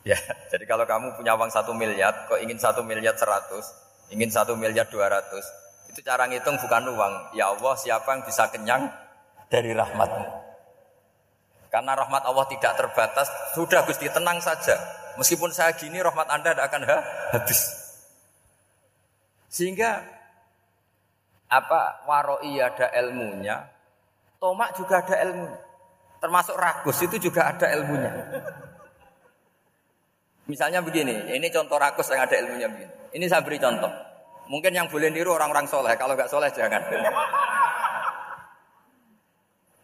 [0.07, 0.15] ya
[0.55, 3.75] jadi kalau kamu punya uang satu miliar, kok ingin satu miliar seratus,
[4.15, 5.43] ingin satu miliar dua ratus,
[5.91, 7.15] itu cara ngitung bukan uang.
[7.33, 8.87] Ya Allah, siapa yang bisa kenyang
[9.51, 10.29] dari rahmatmu?
[11.73, 14.77] Karena rahmat Allah tidak terbatas, sudah Gusti tenang saja.
[15.17, 16.83] Meskipun saya gini, rahmat Anda tidak akan
[17.33, 17.61] habis.
[19.49, 20.05] Sehingga
[21.49, 23.65] apa waroi ada ilmunya,
[24.37, 25.49] tomak juga ada ilmu,
[26.21, 28.13] termasuk ragus itu juga ada ilmunya.
[30.47, 32.93] Misalnya begini, ini contoh ragus yang ada ilmunya begini.
[33.19, 33.91] Ini saya beri contoh.
[34.47, 36.83] Mungkin yang boleh niru orang-orang soleh, kalau nggak soleh jangan.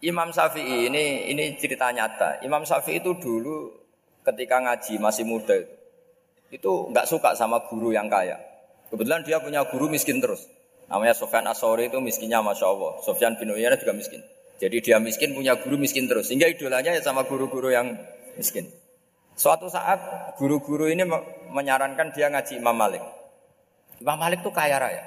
[0.03, 2.43] Imam Syafi'i ini ini cerita nyata.
[2.43, 3.71] Imam Syafi'i itu dulu
[4.23, 5.83] ketika ngaji masih muda itu
[6.53, 8.37] itu nggak suka sama guru yang kaya.
[8.93, 10.45] Kebetulan dia punya guru miskin terus.
[10.85, 13.01] Namanya Sofyan Asori itu miskinnya Masya Allah.
[13.01, 14.21] Sofyan bin Uyainah juga miskin.
[14.61, 16.29] Jadi dia miskin, punya guru miskin terus.
[16.29, 17.97] Sehingga idolanya ya sama guru-guru yang
[18.37, 18.69] miskin.
[19.33, 19.99] Suatu saat
[20.37, 21.03] guru-guru ini
[21.49, 23.01] menyarankan dia ngaji Imam Malik.
[23.97, 25.03] Imam Malik itu kaya raya.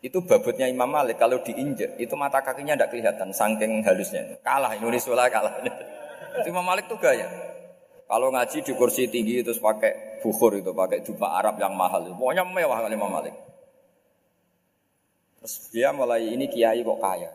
[0.00, 4.38] Itu babutnya Imam Malik kalau diinjek itu mata kakinya tidak kelihatan saking halusnya.
[4.40, 5.54] Kalah Indonesia lah kalah.
[6.46, 7.26] Imam Malik tuh gaya.
[8.10, 12.10] Kalau ngaji di kursi tinggi itu pakai bukhur itu, pakai dupa Arab yang mahal.
[12.10, 13.34] Pokoknya mewah kali Imam Malik.
[15.38, 17.30] Terus dia mulai ini kiai kok kaya.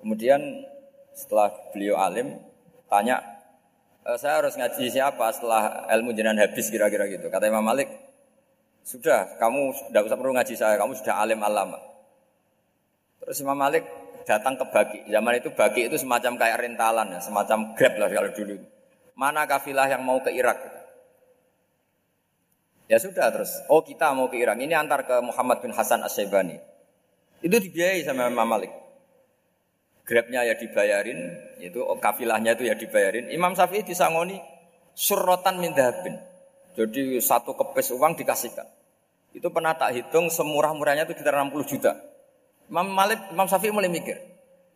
[0.00, 0.40] Kemudian
[1.12, 2.40] setelah beliau alim
[2.88, 3.31] tanya
[4.02, 7.30] e, saya harus ngaji siapa setelah ilmu jenengan habis kira-kira gitu.
[7.30, 7.88] Kata Imam Malik,
[8.82, 11.78] sudah kamu tidak usah perlu ngaji saya, kamu sudah alim alama.
[13.22, 13.86] Terus Imam Malik
[14.26, 14.98] datang ke Baki.
[15.10, 18.56] Zaman itu Baki itu semacam kayak rentalan ya, semacam grab lah kalau dulu.
[19.14, 20.58] Mana kafilah yang mau ke Irak?
[22.90, 23.62] Ya sudah terus.
[23.70, 24.58] Oh kita mau ke Irak.
[24.58, 26.58] Ini antar ke Muhammad bin Hasan As-Saibani.
[27.40, 28.81] Itu dibiayai sama Imam Malik.
[30.02, 31.30] Grabnya ya dibayarin,
[31.62, 33.30] itu kafilahnya itu ya dibayarin.
[33.30, 34.34] Imam Syafi'i disangoni
[34.98, 36.18] surrotan mindabin.
[36.74, 38.66] Jadi satu kepes uang dikasihkan.
[39.32, 41.92] Itu pernah tak hitung semurah-murahnya itu sekitar 60 juta.
[42.66, 44.18] Imam Malik, Imam Syafi'i mulai mikir.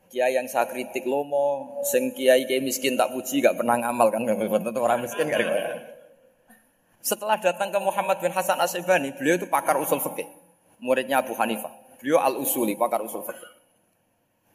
[0.06, 4.22] Kiai yang saya kritik lomo, sing kiai kiai miskin tak puji, gak pernah ngamal kan,
[4.70, 5.42] tentu orang miskin gak
[7.02, 10.30] Setelah datang ke Muhammad bin Hasan Asyibani, beliau itu pakar usul fikih,
[10.78, 11.98] muridnya Abu Hanifah.
[11.98, 13.50] Beliau al-usuli, pakar usul fikih.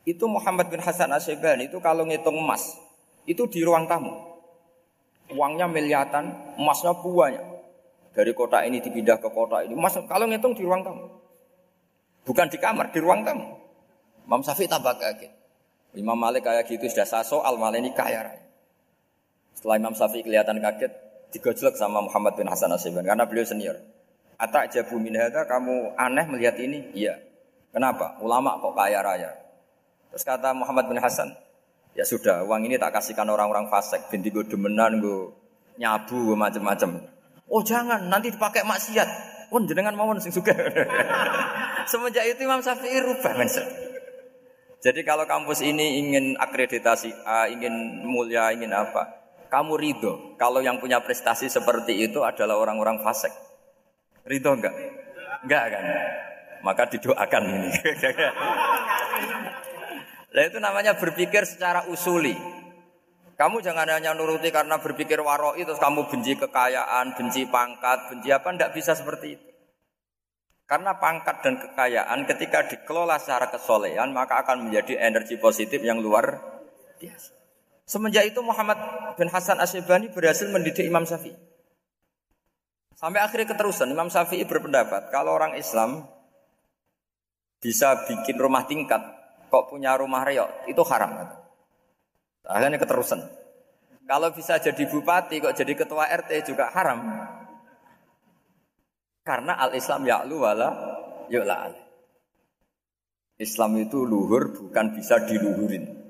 [0.02, 2.74] Itu Muhammad bin Hasan Asyibani itu kalau ngitung emas,
[3.30, 4.14] itu di ruang tamu.
[5.32, 7.46] Uangnya miliatan, emasnya banyak.
[8.12, 9.72] Dari kota ini dipindah ke kota ini.
[9.78, 11.08] Mas, kalau ngitung di ruang tamu.
[12.28, 13.48] Bukan di kamar, di ruang tamu.
[14.28, 15.32] Imam Syafi'i tambah kaget.
[15.96, 18.44] Imam Malik kayak gitu sudah soal malah ini kaya raya.
[19.56, 20.92] Setelah Imam Syafi'i kelihatan kaget,
[21.32, 23.78] digojlek sama Muhammad bin Hasan Asyibani karena beliau senior.
[24.42, 26.92] Atak jabu min kamu aneh melihat ini?
[26.98, 27.20] Iya.
[27.72, 28.20] Kenapa?
[28.20, 29.41] Ulama kok kaya raya.
[30.12, 31.32] Terus kata Muhammad bin Hasan,
[31.96, 35.32] ya sudah, uang ini tak kasihkan orang-orang fasik, binti gue demenan, gue
[35.80, 37.08] nyabu, macam-macam.
[37.48, 39.10] Oh jangan, nanti dipakai maksiat.
[39.52, 40.52] Oh jenengan mau sing suka.
[41.92, 43.68] Semenjak itu Imam Syafi'i rubah mindset.
[44.84, 49.08] Jadi kalau kampus ini ingin akreditasi A, ingin mulia, ingin apa,
[49.52, 50.14] kamu ridho.
[50.40, 53.32] Kalau yang punya prestasi seperti itu adalah orang-orang fasik.
[54.24, 54.76] Ridho enggak?
[55.44, 55.86] Enggak kan?
[56.62, 57.70] maka didoakan ini.
[60.32, 62.36] Nah itu namanya berpikir secara usuli.
[63.36, 68.54] Kamu jangan hanya nuruti karena berpikir waroi terus kamu benci kekayaan, benci pangkat, benci apa,
[68.54, 69.48] tidak bisa seperti itu.
[70.70, 76.40] Karena pangkat dan kekayaan ketika dikelola secara kesolehan maka akan menjadi energi positif yang luar
[77.02, 77.34] biasa.
[77.84, 78.80] Semenjak itu Muhammad
[79.20, 81.36] bin Hasan Asyibani berhasil mendidik Imam Syafi'i.
[82.96, 86.08] Sampai akhirnya keterusan Imam Syafi'i berpendapat kalau orang Islam
[87.60, 89.02] bisa bikin rumah tingkat,
[89.52, 91.28] kok punya rumah reok, itu haram.
[92.48, 93.20] Akhirnya keterusan.
[94.08, 97.00] Kalau bisa jadi bupati, kok jadi ketua RT juga haram.
[99.22, 100.70] Karena al-Islam ya'lu wala
[101.30, 101.70] yu'la
[103.38, 106.02] Islam itu luhur bukan bisa diluhurin.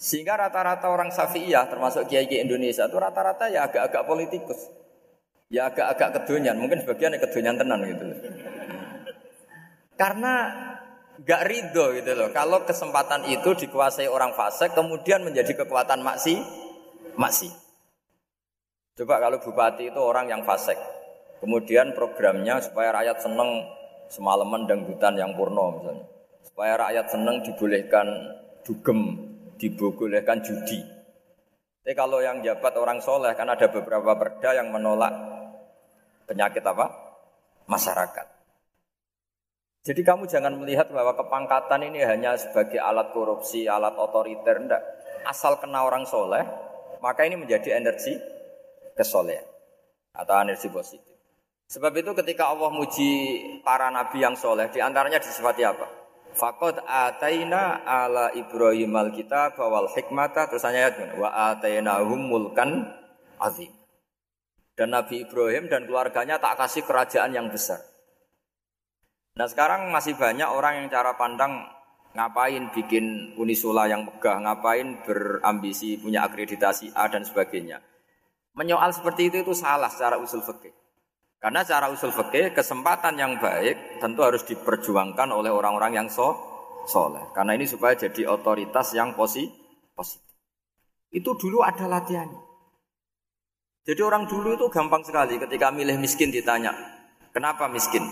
[0.00, 4.60] Sehingga rata-rata orang Syafi'iyah termasuk kiai-kiai Indonesia itu rata-rata ya agak-agak politikus.
[5.52, 8.04] Ya agak-agak kedonyan, mungkin sebagian ya kedonyan tenan gitu.
[10.00, 10.32] Karena
[11.24, 12.28] gak ridho gitu loh.
[12.32, 16.40] Kalau kesempatan itu dikuasai orang fasik, kemudian menjadi kekuatan maksi,
[17.16, 17.52] maksi.
[18.96, 20.76] Coba kalau bupati itu orang yang fasik,
[21.40, 23.64] kemudian programnya supaya rakyat seneng
[24.10, 26.04] semalaman dangdutan yang purno misalnya,
[26.44, 28.06] supaya rakyat seneng dibolehkan
[28.66, 29.00] dugem,
[29.56, 30.84] dibolehkan judi.
[31.80, 35.10] Tapi kalau yang jabat orang soleh kan ada beberapa perda yang menolak
[36.28, 36.86] penyakit apa?
[37.66, 38.26] Masyarakat.
[39.80, 44.82] Jadi kamu jangan melihat bahwa kepangkatan ini hanya sebagai alat korupsi, alat otoriter, enggak.
[45.24, 46.44] Asal kena orang soleh,
[47.00, 48.20] maka ini menjadi energi
[48.92, 49.44] kesolehan
[50.12, 51.16] atau energi positif.
[51.70, 55.86] Sebab itu ketika Allah muji para nabi yang soleh, di antaranya disifati apa?
[56.30, 62.86] Fakot ataina ala Ibrahim alkitab wal hikmata terus ayat wa atainahum mulkan
[63.40, 63.72] azim.
[64.78, 67.89] Dan Nabi Ibrahim dan keluarganya tak kasih kerajaan yang besar.
[69.38, 71.66] Nah sekarang masih banyak orang yang cara pandang
[72.14, 77.78] ngapain bikin unisula yang megah, ngapain berambisi punya akreditasi A dan sebagainya.
[78.58, 80.74] Menyoal seperti itu itu salah secara usul fikih.
[81.38, 86.34] Karena secara usul fikih kesempatan yang baik tentu harus diperjuangkan oleh orang-orang yang so
[86.90, 87.30] soleh.
[87.30, 89.54] Karena ini supaya jadi otoritas yang positif.
[91.10, 92.42] Itu dulu ada latihannya.
[93.86, 96.70] Jadi orang dulu itu gampang sekali ketika milih miskin ditanya,
[97.32, 98.04] kenapa miskin?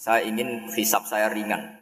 [0.00, 1.76] Saya ingin hisap saya ringan.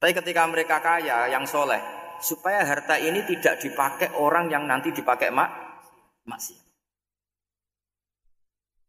[0.00, 1.76] Tapi ketika mereka kaya, yang soleh,
[2.24, 5.52] supaya harta ini tidak dipakai orang yang nanti dipakai mak
[6.24, 6.56] masih.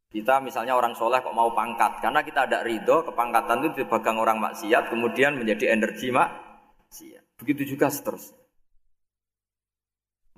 [0.08, 4.40] Kita misalnya orang soleh kok mau pangkat, karena kita ada ridho, kepangkatan itu dipegang orang
[4.40, 7.36] maksiat, kemudian menjadi energi maksiat.
[7.36, 8.40] Begitu juga seterusnya.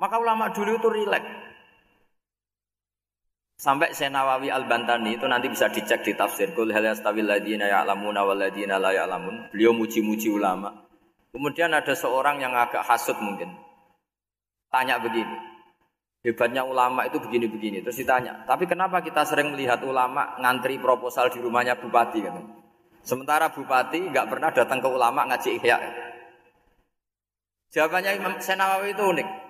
[0.01, 1.54] Maka ulama dulu itu rileks.
[3.55, 8.35] Sampai Senawawi Al-Bantani itu nanti bisa dicek di tafsir Kul hal yastawil ladina ya'lamuna wal
[8.35, 9.55] ladina la ya'lamun.
[9.55, 10.75] Beliau muji-muji ulama.
[11.31, 13.55] Kemudian ada seorang yang agak hasut mungkin.
[14.67, 15.55] Tanya begini.
[16.27, 17.79] Hebatnya ulama itu begini-begini.
[17.79, 22.35] Terus ditanya, tapi kenapa kita sering melihat ulama ngantri proposal di rumahnya bupati kan?
[23.05, 25.77] Sementara bupati nggak pernah datang ke ulama ngaji ihya.
[27.71, 29.44] Jawabannya Imam Senawawi itu unik.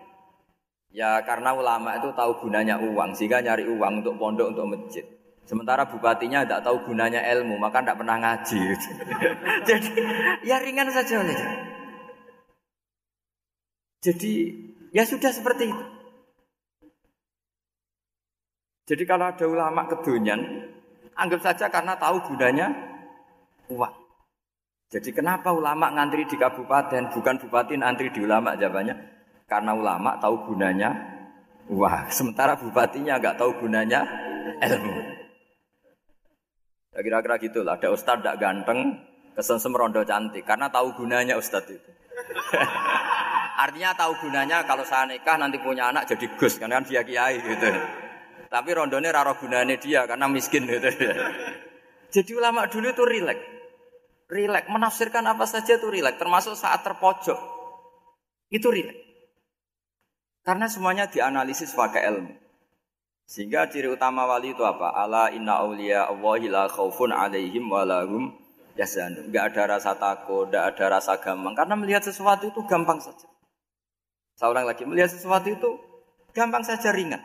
[0.95, 5.03] Ya karena ulama itu tahu gunanya uang, sehingga nyari uang untuk pondok, untuk masjid.
[5.43, 8.61] Sementara bupatinya tidak tahu gunanya ilmu, maka tidak pernah ngaji.
[9.67, 9.91] Jadi
[10.47, 11.19] ya ringan saja.
[13.99, 14.33] Jadi
[14.95, 15.85] ya sudah seperti itu.
[18.87, 20.39] Jadi kalau ada ulama kedunian,
[21.19, 22.71] anggap saja karena tahu gunanya
[23.67, 23.93] uang.
[24.87, 29.14] Jadi kenapa ulama ngantri di kabupaten, bukan bupati ngantri di ulama jawabannya?
[29.45, 30.89] Karena ulama tahu gunanya
[31.69, 34.01] wah, sementara bupatinya nggak tahu gunanya
[34.61, 34.95] ilmu.
[36.95, 37.77] Ya kira-kira gitu lah.
[37.77, 38.97] Ada ustadz tidak ganteng,
[39.37, 40.47] kesen semerondo cantik.
[40.47, 41.91] Karena tahu gunanya ustadz itu.
[43.63, 47.39] Artinya tahu gunanya kalau saya nikah nanti punya anak jadi gus, karena kan dia kiai
[47.39, 47.69] gitu.
[48.49, 50.87] Tapi rondone raro gunanya dia karena miskin gitu.
[52.15, 53.43] Jadi ulama dulu itu rileks.
[54.31, 57.35] Rileks menafsirkan apa saja itu rileks, termasuk saat terpojok.
[58.47, 59.04] Itu rileks.
[60.45, 62.33] Karena semuanya dianalisis pakai ilmu.
[63.25, 64.93] Sehingga ciri utama wali itu apa?
[64.93, 68.29] Ala inna awliya Allahi la khawfun alaihim walahum
[68.77, 69.25] yasanu.
[69.25, 71.57] Enggak ada rasa takut, enggak ada rasa gampang.
[71.57, 73.25] Karena melihat sesuatu itu gampang saja.
[74.45, 75.69] Ulang lagi, melihat sesuatu itu
[76.37, 77.23] gampang saja ringan.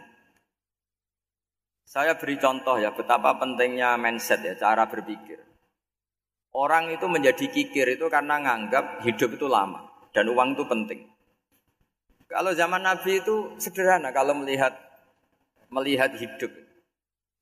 [1.84, 5.42] Saya beri contoh ya betapa pentingnya mindset ya, cara berpikir.
[6.54, 11.09] Orang itu menjadi kikir itu karena nganggap hidup itu lama dan uang itu penting.
[12.30, 14.70] Kalau zaman Nabi itu sederhana kalau melihat
[15.66, 16.54] melihat hidup.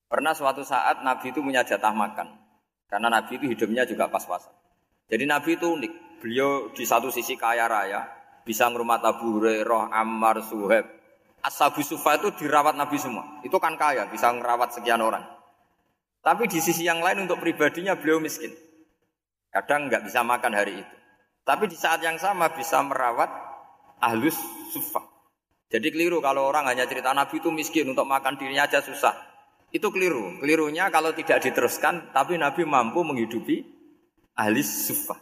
[0.08, 2.40] Pernah suatu saat Nabi itu punya jatah makan.
[2.88, 4.52] Karena Nabi itu hidupnya juga pas-pasan.
[5.12, 5.92] Jadi Nabi itu unik.
[6.24, 8.02] Beliau di satu sisi kaya raya,
[8.42, 10.88] bisa ngurmat Abu Hurairah, Ammar, Suhaib.
[11.44, 13.38] Ashabu Sufa itu dirawat Nabi semua.
[13.46, 15.22] Itu kan kaya, bisa ngerawat sekian orang.
[16.24, 18.50] Tapi di sisi yang lain untuk pribadinya beliau miskin.
[19.54, 20.96] Kadang nggak bisa makan hari itu.
[21.46, 23.47] Tapi di saat yang sama bisa merawat
[24.02, 24.38] ahlus
[24.74, 25.04] sufah.
[25.68, 29.12] Jadi keliru kalau orang hanya cerita Nabi itu miskin untuk makan dirinya aja susah.
[29.68, 30.40] Itu keliru.
[30.40, 33.78] Kelirunya kalau tidak diteruskan, tapi Nabi mampu menghidupi
[34.32, 35.20] ahli sufah.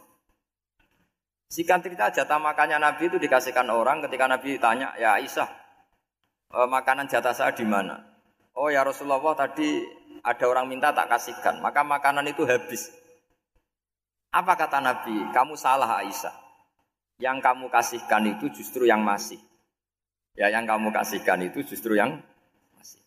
[1.47, 5.47] Sikan cerita jatah makannya Nabi itu dikasihkan orang ketika Nabi tanya, ya Aisyah,
[6.51, 8.03] e, makanan jatah saya di mana?
[8.51, 9.79] Oh ya Rasulullah tadi
[10.23, 12.91] ada orang minta tak kasihkan, maka makanan itu habis.
[14.31, 15.31] Apa kata Nabi?
[15.31, 16.46] Kamu salah Aisyah.
[17.17, 19.41] Yang kamu kasihkan itu justru yang masih.
[20.37, 22.21] Ya, yang kamu kasihkan itu justru yang
[22.77, 23.01] masih.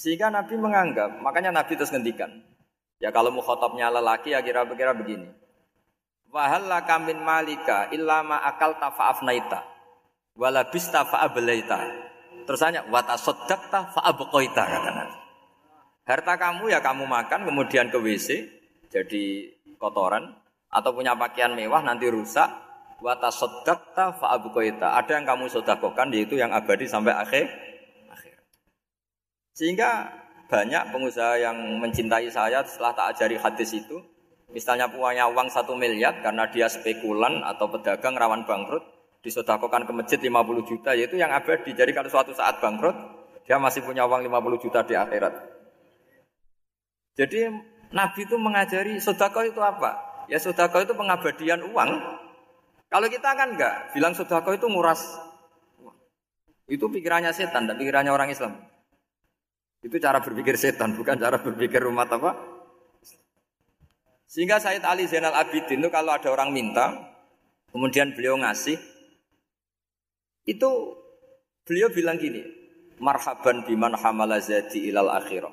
[0.00, 2.32] Sehingga Nabi menganggap, makanya Nabi terus ngendikan.
[2.96, 5.28] Ya kalau mukhotobnya lelaki ya kira-kira begini.
[6.32, 9.60] Wahal kamin malika illama akal tafa'afnaita
[10.34, 11.78] walabis tafa'abelaita.
[12.44, 15.16] Terus hanya watasoddakta fa'abqoita kata Nabi.
[16.04, 18.28] Harta kamu ya kamu makan kemudian ke WC
[18.92, 19.24] jadi
[19.80, 20.36] kotoran
[20.68, 22.63] atau punya pakaian mewah nanti rusak
[23.02, 24.98] Wata sodakta fa'abukoita.
[24.98, 27.46] Ada yang kamu sodakokan yaitu yang abadi sampai akhir.
[28.10, 28.34] akhir.
[29.54, 30.10] Sehingga
[30.46, 33.98] banyak pengusaha yang mencintai saya setelah tak ajari hadis itu.
[34.54, 38.82] Misalnya punya uang satu miliar karena dia spekulan atau pedagang rawan bangkrut.
[39.24, 41.72] Disodakokan ke masjid 50 juta yaitu yang abadi.
[41.72, 42.94] Jadi kalau suatu saat bangkrut
[43.44, 45.34] dia masih punya uang 50 juta di akhirat.
[47.14, 47.46] Jadi
[47.94, 50.24] Nabi itu mengajari sodako itu apa?
[50.26, 51.90] Ya sodako itu pengabadian uang
[52.94, 55.02] kalau kita kan enggak, bilang sodako itu nguras.
[56.70, 58.54] Itu pikirannya setan, dan pikirannya orang Islam.
[59.82, 62.38] Itu cara berpikir setan, bukan cara berpikir umat apa.
[64.30, 66.94] Sehingga Said Ali Zainal Abidin itu kalau ada orang minta,
[67.74, 68.78] kemudian beliau ngasih,
[70.46, 70.70] itu
[71.66, 72.46] beliau bilang gini,
[73.02, 75.50] marhaban biman hamala zadi ilal akhirah.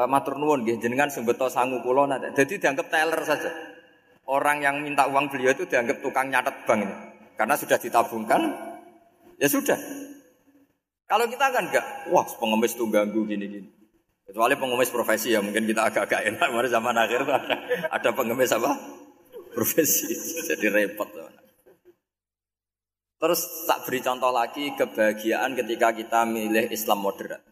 [0.00, 3.69] Uh, matur nuwun nggih jenengan sing sangu kula Jadi dianggap teller saja
[4.30, 6.96] orang yang minta uang beliau itu dianggap tukang nyatet bank ini.
[7.34, 8.40] Karena sudah ditabungkan,
[9.42, 9.76] ya sudah.
[11.10, 13.66] Kalau kita kan enggak, wah pengemis tuh ganggu gini-gini.
[14.30, 16.48] Kecuali pengemis profesi ya mungkin kita agak-agak enak.
[16.54, 17.56] Mari zaman akhir ada,
[17.90, 18.78] ada pengemis apa?
[19.50, 20.06] Profesi.
[20.48, 21.10] Jadi repot.
[23.20, 27.42] Terus tak beri contoh lagi kebahagiaan ketika kita milih Islam moderat.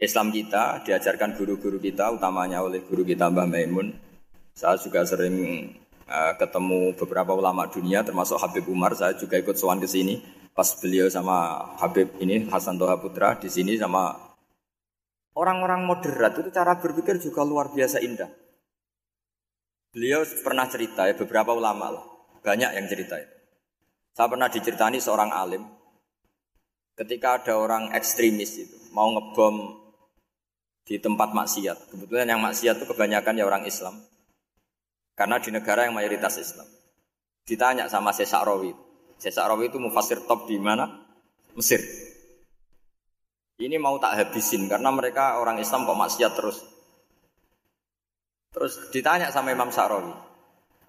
[0.00, 3.92] Islam kita diajarkan guru-guru kita, utamanya oleh guru kita Mbah Maimun.
[4.56, 5.68] Saya juga sering
[6.10, 8.98] uh, ketemu beberapa ulama dunia, termasuk Habib Umar.
[8.98, 10.18] Saya juga ikut sowan ke sini
[10.50, 14.12] pas beliau sama Habib ini Hasan Toha Putra di sini sama
[15.38, 18.28] orang-orang moderat itu cara berpikir juga luar biasa indah.
[19.90, 22.04] Beliau pernah cerita ya beberapa ulama lah,
[22.42, 23.34] banyak yang cerita itu.
[24.14, 25.62] Saya pernah diceritani seorang alim
[26.98, 29.80] ketika ada orang ekstremis itu mau ngebom
[30.84, 31.94] di tempat maksiat.
[31.94, 33.96] Kebetulan yang maksiat itu kebanyakan ya orang Islam.
[35.20, 36.64] Karena di negara yang mayoritas Islam.
[37.44, 38.72] Ditanya sama Sesak Rawi.
[39.20, 40.88] Sesak Rawi itu mufasir top di mana?
[41.52, 41.84] Mesir.
[43.60, 46.64] Ini mau tak habisin karena mereka orang Islam kok maksiat terus.
[48.56, 50.10] Terus ditanya sama Imam Sa'rawi.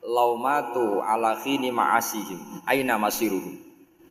[0.07, 2.63] Laumatu ala khini ma'asihim.
[2.63, 3.59] Aina masiruhum.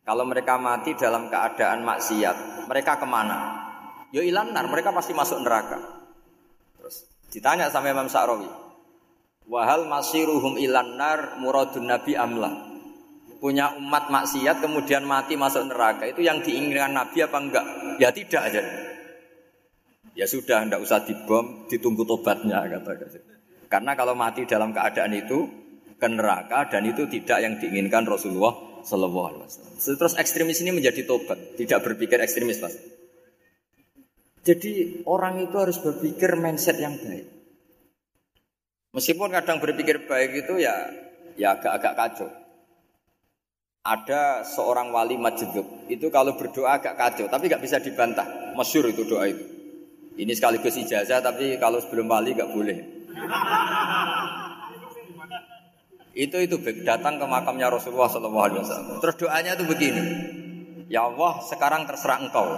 [0.04, 3.38] Kalau mereka mati dalam keadaan maksiat, mereka ke mana?
[4.12, 5.80] Ya ilanar, mereka pasti masuk neraka.
[6.76, 8.69] Terus ditanya sama Imam Sa'rawi.
[9.50, 12.70] Wahal masiruhum ilanar muradun nabi amla.
[13.42, 16.06] Punya umat maksiat kemudian mati masuk neraka.
[16.06, 17.66] Itu yang diinginkan Nabi apa enggak?
[17.96, 18.60] Ya tidak aja.
[20.12, 23.00] Ya sudah, enggak usah dibom, ditunggu tobatnya kata
[23.72, 25.48] Karena kalau mati dalam keadaan itu
[25.96, 29.74] ke neraka dan itu tidak yang diinginkan Rasulullah Shallallahu Alaihi Wasallam.
[29.80, 32.76] Terus ekstremis ini menjadi tobat, tidak berpikir ekstremis mas.
[34.44, 37.39] Jadi orang itu harus berpikir mindset yang baik.
[38.90, 40.74] Meskipun kadang berpikir baik itu ya
[41.38, 42.28] ya agak-agak kacau.
[43.80, 48.52] Ada seorang wali majdub itu kalau berdoa agak kacau, tapi nggak bisa dibantah.
[48.52, 49.40] Masyur itu doa itu.
[50.20, 52.78] Ini sekaligus ijazah, tapi kalau sebelum wali nggak boleh.
[56.10, 59.00] itu itu datang ke makamnya Rasulullah SAW.
[59.00, 60.02] Terus doanya itu begini,
[60.90, 62.50] Ya Allah, sekarang terserah engkau.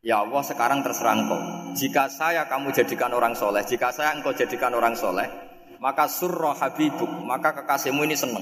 [0.00, 1.40] Ya Allah sekarang terserah engkau.
[1.76, 5.28] Jika saya kamu jadikan orang soleh, jika saya engkau jadikan orang soleh,
[5.76, 8.40] maka surroh habibuk, maka kekasihmu ini senang.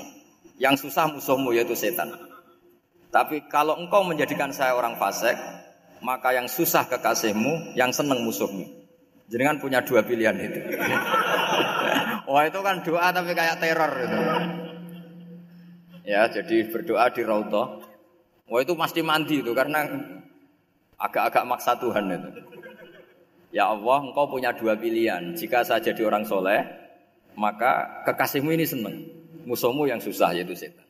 [0.63, 2.15] Yang susah musuhmu yaitu setan.
[3.11, 5.35] Tapi kalau engkau menjadikan saya orang fasik,
[5.99, 8.63] maka yang susah kekasihmu, yang senang musuhmu.
[9.27, 10.63] Jangan punya dua pilihan itu.
[12.31, 14.19] Wah itu kan doa tapi kayak teror itu.
[16.07, 17.83] Ya jadi berdoa di rautoh.
[18.47, 19.85] Wah itu pasti mandi itu karena
[20.99, 22.31] Agak-agak maksa Tuhan itu.
[23.55, 25.33] Ya Allah, engkau punya dua pilihan.
[25.33, 26.67] Jika saya jadi orang soleh,
[27.39, 29.07] maka kekasihmu ini senang.
[29.47, 30.85] Musuhmu yang susah yaitu setan.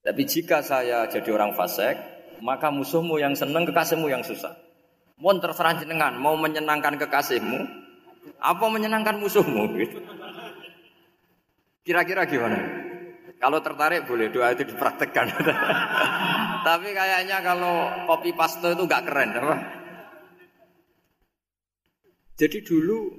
[0.00, 1.96] Tapi jika saya jadi orang fasik,
[2.40, 4.56] maka musuhmu yang senang, kekasihmu yang susah.
[5.20, 7.58] Mohon terserah jenengan, mau menyenangkan kekasihmu,
[8.40, 9.64] apa menyenangkan musuhmu?
[9.76, 9.98] Gitu.
[11.86, 12.83] Kira-kira gimana?
[13.44, 15.28] Kalau tertarik boleh doa itu dipraktekkan.
[16.66, 19.56] Tapi kayaknya kalau kopi paste itu nggak keren, apa?
[22.40, 23.12] Jadi dulu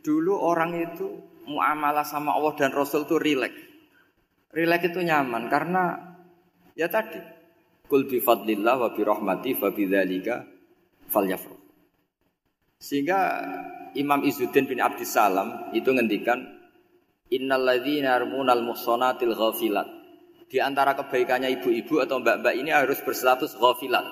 [0.00, 1.04] dulu orang itu
[1.44, 3.60] muamalah sama Allah dan Rasul itu rileks.
[4.56, 5.92] Rileks itu nyaman karena
[6.72, 7.20] ya tadi
[7.84, 10.56] kul bi fadlillah wa bi rahmati fa bidzalika.
[12.80, 13.18] Sehingga
[13.92, 16.55] Imam Izzuddin bin Abdissalam itu ngendikan
[17.32, 19.96] innalladzina yarmunal muhsanatil ghafilat
[20.46, 24.06] di antara kebaikannya ibu-ibu atau mbak-mbak ini harus berstatus ghafilat.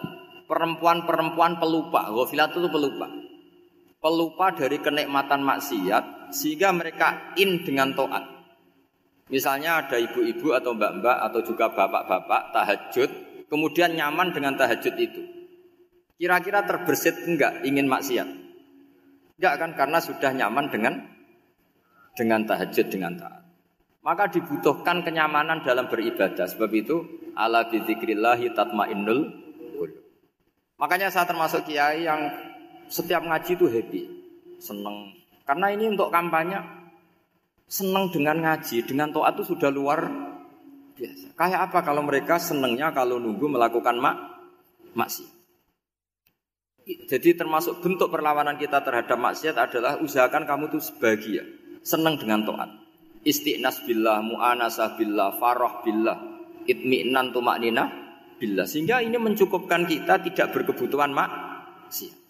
[0.44, 3.08] Perempuan-perempuan pelupa, ghafilat itu pelupa.
[4.02, 8.24] Pelupa dari kenikmatan maksiat sehingga mereka in dengan taat.
[9.32, 13.10] Misalnya ada ibu-ibu atau mbak-mbak atau juga bapak-bapak tahajud,
[13.48, 15.22] kemudian nyaman dengan tahajud itu.
[16.20, 18.28] Kira-kira terbersit enggak ingin maksiat?
[19.40, 21.13] Enggak kan karena sudah nyaman dengan
[22.14, 23.42] dengan tahajud dengan taat.
[24.04, 26.44] Maka dibutuhkan kenyamanan dalam beribadah.
[26.46, 27.02] Sebab itu
[27.34, 29.20] ala bidzikrillahi tatmainnul
[29.74, 30.00] qulub.
[30.78, 32.30] Makanya saya termasuk kiai yang
[32.86, 34.02] setiap ngaji itu happy,
[34.60, 35.16] seneng.
[35.44, 36.60] Karena ini untuk kampanye
[37.64, 40.04] seneng dengan ngaji, dengan toa itu sudah luar
[40.94, 41.34] biasa.
[41.34, 44.16] Kayak apa kalau mereka senengnya kalau nunggu melakukan mak
[44.94, 45.32] maksiat.
[46.84, 51.40] Jadi termasuk bentuk perlawanan kita terhadap maksiat adalah usahakan kamu tuh sebahagia,
[51.84, 52.84] seneng dengan toat
[53.24, 56.16] istiqnas billah, mu'anasah billah, farah billah,
[56.68, 57.84] itmi'nan tumaknina
[58.36, 58.68] billah.
[58.68, 62.22] Sehingga ini mencukupkan kita tidak berkebutuhan maksiat.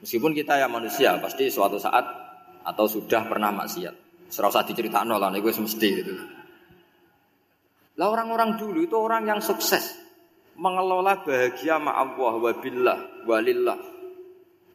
[0.00, 2.02] Meskipun kita ya manusia, pasti suatu saat
[2.64, 4.08] atau sudah pernah maksiat.
[4.32, 6.12] Serasa diceritakan lah, ini gue semesti gitu.
[8.00, 9.92] Lah orang-orang dulu itu orang yang sukses
[10.56, 12.98] mengelola bahagia ma Allah wa billah
[13.28, 13.76] walillah.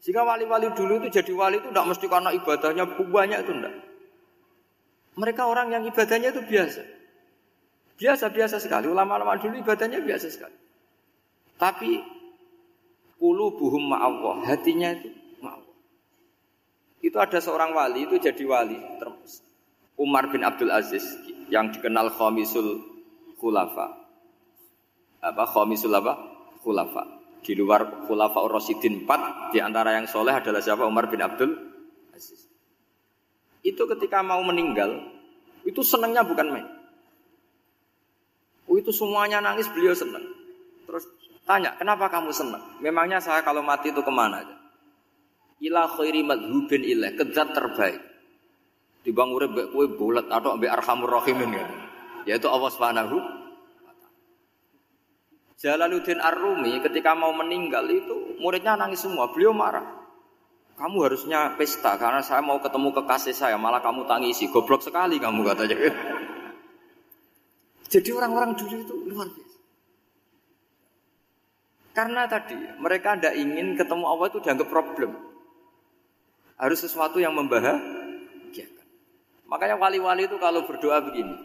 [0.05, 3.73] Jika wali-wali dulu itu jadi wali itu tidak mesti karena ibadahnya banyak itu enggak.
[5.15, 6.83] Mereka orang yang ibadahnya itu biasa.
[7.95, 8.91] Biasa-biasa sekali.
[8.91, 10.55] Ulama-ulama dulu ibadahnya biasa sekali.
[11.55, 12.03] Tapi
[13.23, 14.43] ulu buhum ma'allah.
[14.43, 15.07] Hatinya itu
[15.39, 15.75] ma'allah.
[16.99, 18.75] Itu ada seorang wali, itu jadi wali.
[19.95, 21.07] Umar bin Abdul Aziz.
[21.47, 22.83] Yang dikenal Khamisul
[23.39, 23.95] Khulafa.
[25.23, 25.43] Apa?
[25.47, 26.19] Khamisul apa?
[26.59, 27.07] Khulafa.
[27.45, 29.53] Di luar Khulafa Ur-Rasidin 4.
[29.55, 30.83] Di antara yang soleh adalah siapa?
[30.83, 31.64] Umar bin Abdul.
[33.65, 35.01] Itu ketika mau meninggal,
[35.65, 36.67] itu senangnya bukan main.
[38.69, 40.21] Oh, itu semuanya nangis beliau senang.
[40.85, 41.09] Terus
[41.49, 42.61] tanya, kenapa kamu senang?
[42.77, 44.55] Memangnya saya kalau mati itu ke mana aja?
[45.65, 48.01] Ila khairi madhubin ilah, kezat terbaik.
[49.05, 51.65] Di bang urip mbek kowe bulat atau mbek arhamur rahimin ya.
[52.25, 53.17] Yaitu Allah Subhanahu
[55.55, 59.31] Jalaluddin Ar-Rumi ketika mau meninggal itu muridnya nangis semua.
[59.31, 59.94] Beliau marah.
[60.75, 64.51] Kamu harusnya pesta karena saya mau ketemu kekasih saya, malah kamu tangisi.
[64.51, 65.77] Goblok sekali kamu katanya.
[67.95, 69.59] Jadi orang-orang dulu itu luar biasa.
[71.95, 75.15] Karena tadi mereka tidak ingin ketemu Allah itu dianggap problem.
[76.59, 78.87] Harus sesuatu yang membahagiakan.
[79.47, 81.39] Makanya wali-wali itu kalau berdoa begini.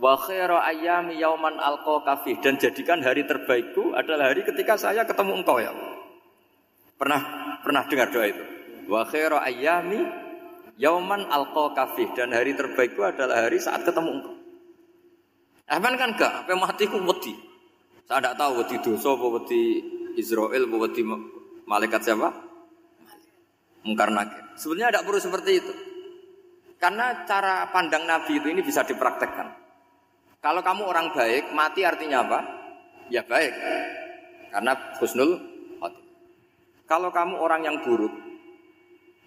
[0.00, 5.42] Wa khairu ayyami yauman alqa kafih dan jadikan hari terbaikku adalah hari ketika saya ketemu
[5.42, 5.74] engkau ya
[6.94, 8.44] Pernah pernah dengar doa itu?
[8.88, 10.00] Wa khairu ayyami
[10.80, 14.34] yauman alqa kafih dan hari terbaikku adalah hari saat ketemu engkau.
[15.68, 17.36] Aman kan gak, apa mati ku wedi.
[18.08, 19.62] Saya tidak tahu wedi dosa apa wedi
[20.16, 21.02] Israel apa wedi
[21.68, 22.32] malaikat siapa?
[23.84, 24.56] Mungkar nakir.
[24.56, 25.72] Sebenarnya tidak perlu seperti itu.
[26.80, 29.52] Karena cara pandang Nabi itu ini bisa dipraktekkan.
[30.40, 32.38] Kalau kamu orang baik, mati artinya apa?
[33.12, 33.52] Ya baik.
[34.56, 35.57] Karena husnul.
[36.88, 38.10] Kalau kamu orang yang buruk,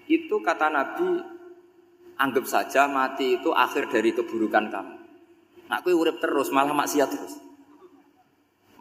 [0.09, 1.21] itu kata Nabi,
[2.17, 4.95] anggap saja mati itu akhir dari keburukan kamu.
[5.69, 7.37] Nak kue urip terus malah maksiat terus.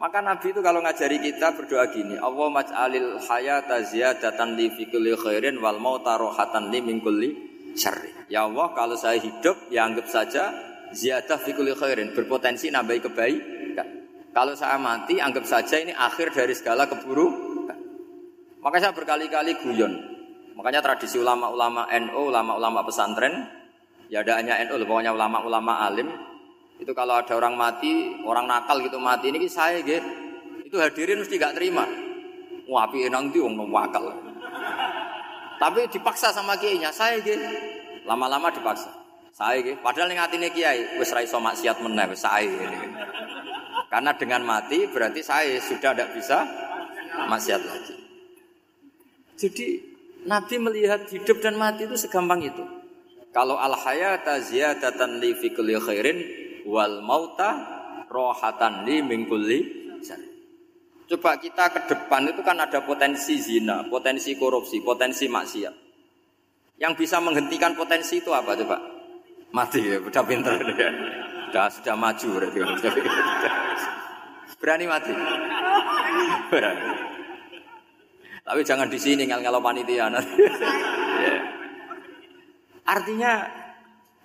[0.01, 5.13] Maka Nabi itu kalau ngajari kita berdoa gini, Allah maj'alil hayata ziyadatan li fi kulli
[5.13, 7.29] khairin wal mauta rohatan li min kulli
[7.77, 8.09] syarri.
[8.33, 10.49] Ya Allah, kalau saya hidup ya anggap saja
[10.89, 13.87] ziyadah fi kulli khairin, berpotensi nambahi kebaikan.
[14.33, 17.50] Kalau saya mati anggap saja ini akhir dari segala keburukan.
[18.61, 19.93] Maka saya berkali-kali guyon.
[20.53, 23.49] Makanya tradisi ulama-ulama NU, ulama-ulama pesantren,
[24.13, 26.13] ya ada hanya NU, pokoknya ulama-ulama alim,
[26.77, 30.01] itu kalau ada orang mati, orang nakal gitu mati ini saya gitu.
[30.65, 31.85] Itu hadirin mesti gak terima.
[32.65, 34.13] Wah, api enang di wong wakal.
[35.61, 37.37] Tapi dipaksa sama kiainya, saya gitu.
[38.09, 38.89] Lama-lama dipaksa.
[39.29, 39.77] Saya gitu.
[39.85, 42.77] Padahal ning atine kiai wis ra iso maksiat meneh saya gitu.
[43.93, 46.49] Karena dengan mati berarti saya sudah tidak bisa
[47.29, 48.00] maksiat lagi.
[49.37, 49.67] Jadi
[50.25, 52.63] Nabi melihat hidup dan mati itu segampang itu.
[53.31, 56.19] Kalau al hayata ziyadatan li fi kulli khairin
[56.67, 57.57] wal mauta
[58.11, 59.81] rohatan li mingkuli
[61.11, 65.75] Coba kita ke depan itu kan ada potensi zina, potensi korupsi, potensi maksiat.
[66.79, 68.79] Yang bisa menghentikan potensi itu apa coba?
[69.51, 70.87] Mati ya, udah pinter ya.
[71.51, 72.59] Sudah, sudah maju berarti.
[74.63, 75.11] Berani mati?
[76.47, 77.10] Berani.
[78.41, 80.09] Tapi jangan di sini ngel-ngelo panitia.
[80.09, 81.35] ya.
[82.89, 83.33] Artinya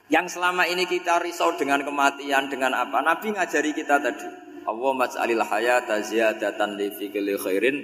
[0.08, 3.04] yang selama ini kita risau dengan kematian, dengan apa?
[3.04, 4.28] Nabi ngajari kita tadi.
[4.66, 7.76] Allah mas'alil hayata ziyadatan li fi khairin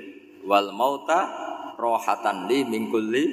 [0.42, 1.30] wal mauta
[1.78, 3.24] rohatan li min kulli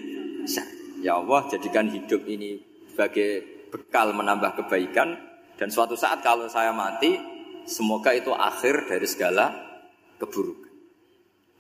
[1.00, 2.60] Ya Allah, jadikan hidup ini
[2.92, 5.16] sebagai bekal menambah kebaikan
[5.56, 7.16] dan suatu saat kalau saya mati,
[7.64, 9.52] semoga itu akhir dari segala
[10.20, 10.69] keburukan.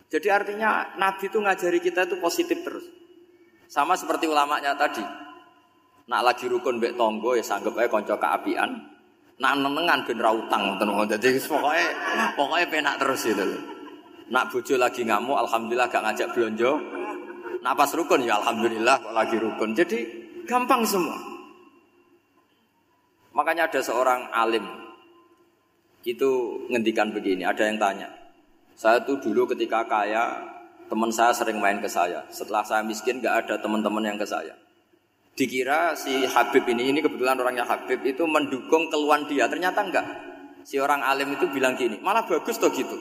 [0.09, 2.85] Jadi artinya Nabi itu ngajari kita itu positif terus.
[3.69, 5.05] Sama seperti ulamanya tadi.
[6.09, 8.73] Nak lagi rukun mbek tonggo ya sanggup aja konco keapian.
[9.39, 11.85] Nak nenengan ben ra utang ngoten Jadi pokoknya
[12.33, 13.45] pokoknya penak terus itu.
[14.33, 16.71] Nak bojo lagi ngamuk alhamdulillah gak ngajak belanja.
[17.61, 19.77] Nak pas rukun ya alhamdulillah kok lagi rukun.
[19.77, 19.99] Jadi
[20.49, 21.17] gampang semua.
[23.37, 24.65] Makanya ada seorang alim
[26.01, 28.18] itu ngendikan begini, ada yang tanya.
[28.79, 30.39] Saya tuh dulu ketika kaya,
[30.87, 32.23] teman saya sering main ke saya.
[32.31, 34.55] Setelah saya miskin, gak ada teman-teman yang ke saya
[35.39, 39.47] dikira si Habib ini, ini kebetulan orangnya Habib itu mendukung keluhan dia.
[39.47, 40.05] Ternyata enggak.
[40.67, 42.99] Si orang alim itu bilang gini, malah bagus toh gitu.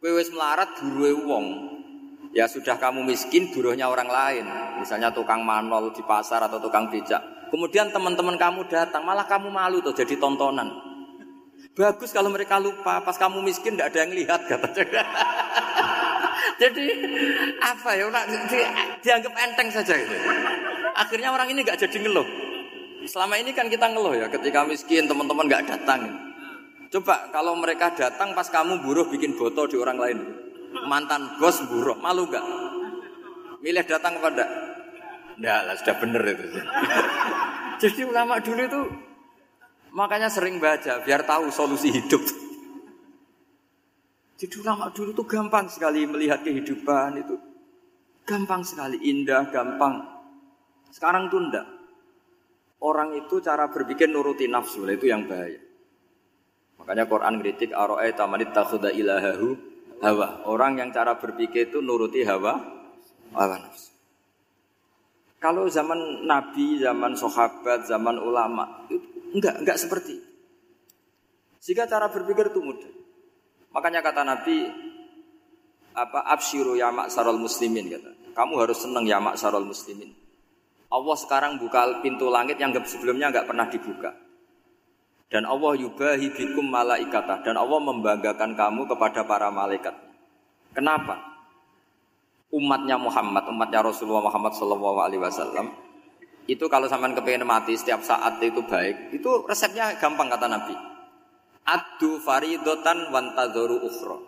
[0.00, 1.46] Kowe melarat buruhe wong.
[2.32, 4.44] Ya sudah kamu miskin buruhnya orang lain.
[4.80, 7.20] Misalnya tukang manol di pasar atau tukang becak.
[7.52, 10.93] Kemudian teman-teman kamu datang, malah kamu malu tuh jadi tontonan.
[11.74, 15.02] Bagus kalau mereka lupa, pas kamu miskin tidak ada yang lihat katanya.
[16.54, 16.86] Jadi
[17.58, 18.06] apa ya?
[18.30, 18.58] Di,
[19.02, 20.14] dianggap enteng saja gitu.
[20.94, 22.26] Akhirnya orang ini nggak jadi ngeluh.
[23.10, 26.14] Selama ini kan kita ngeluh ya, ketika miskin teman-teman nggak datang.
[26.94, 30.18] Coba kalau mereka datang pas kamu buruh bikin foto di orang lain,
[30.86, 32.46] mantan bos buruh, malu gak?
[33.58, 34.46] Milih datang kepada?
[35.34, 36.46] Enggak lah, sudah bener itu.
[37.82, 38.80] Jadi ulama dulu itu
[39.94, 42.20] makanya sering baca biar tahu solusi hidup.
[44.34, 47.38] Jadi ulama dulu tuh gampang sekali melihat kehidupan itu.
[48.26, 50.00] Gampang sekali, indah, gampang.
[50.90, 51.66] Sekarang tuh enggak.
[52.82, 55.60] Orang itu cara berpikir nuruti nafsu, itu yang bahaya.
[56.80, 59.56] Makanya Quran kritik aro'ay tamanit takhuda ilahahu
[60.04, 60.44] hawa.
[60.44, 62.60] Orang yang cara berpikir itu nuruti hawa,
[63.32, 63.94] hawa nafsu.
[65.40, 70.22] Kalau zaman Nabi, zaman sahabat, zaman ulama, itu enggak, enggak seperti.
[71.58, 72.92] Sehingga cara berpikir itu mudah.
[73.74, 74.70] Makanya kata Nabi
[75.94, 78.10] apa absyiru ya maksarul muslimin kata.
[78.34, 80.14] Kamu harus senang ya maksarul muslimin.
[80.94, 84.14] Allah sekarang buka pintu langit yang sebelumnya nggak pernah dibuka.
[85.26, 89.94] Dan Allah yubahi bikum malaikatah dan Allah membanggakan kamu kepada para malaikat.
[90.70, 91.18] Kenapa?
[92.54, 95.83] Umatnya Muhammad, umatnya Rasulullah Muhammad Shallallahu Alaihi Wasallam
[96.44, 100.76] itu kalau sampean kepengen mati setiap saat itu baik, itu resepnya gampang kata Nabi.
[101.64, 104.20] Adu faridotan wantadoru ukhro.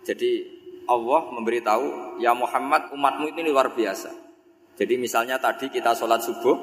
[0.00, 4.08] Jadi Allah memberitahu, ya Muhammad umatmu ini luar biasa.
[4.80, 6.56] Jadi misalnya tadi kita sholat subuh,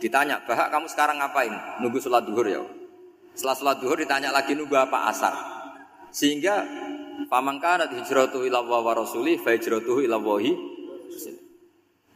[0.00, 1.52] ditanya, bahak kamu sekarang ngapain?
[1.84, 2.64] Nunggu sholat duhur ya.
[3.36, 5.36] Setelah sholat duhur ditanya lagi nunggu apa asar.
[6.08, 6.64] Sehingga
[7.28, 10.16] pamangkanat hijratuhu ila wa rasuli fa hijratuhu ila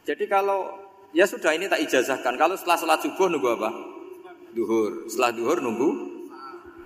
[0.03, 0.82] Jadi kalau
[1.13, 2.35] ya sudah ini tak ijazahkan.
[2.35, 3.69] Kalau setelah sholat subuh nunggu apa?
[4.51, 5.07] Duhur.
[5.07, 6.13] Setelah duhur nunggu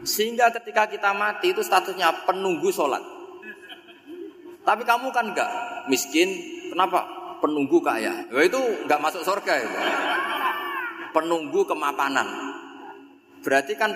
[0.05, 3.01] sehingga ketika kita mati itu statusnya penunggu sholat.
[4.61, 5.49] Tapi kamu kan enggak
[5.87, 6.27] miskin,
[6.69, 7.07] kenapa?
[7.39, 8.27] Penunggu kaya.
[8.29, 9.69] Ya itu enggak masuk surga ya.
[11.15, 12.27] Penunggu kemapanan.
[13.41, 13.95] Berarti kan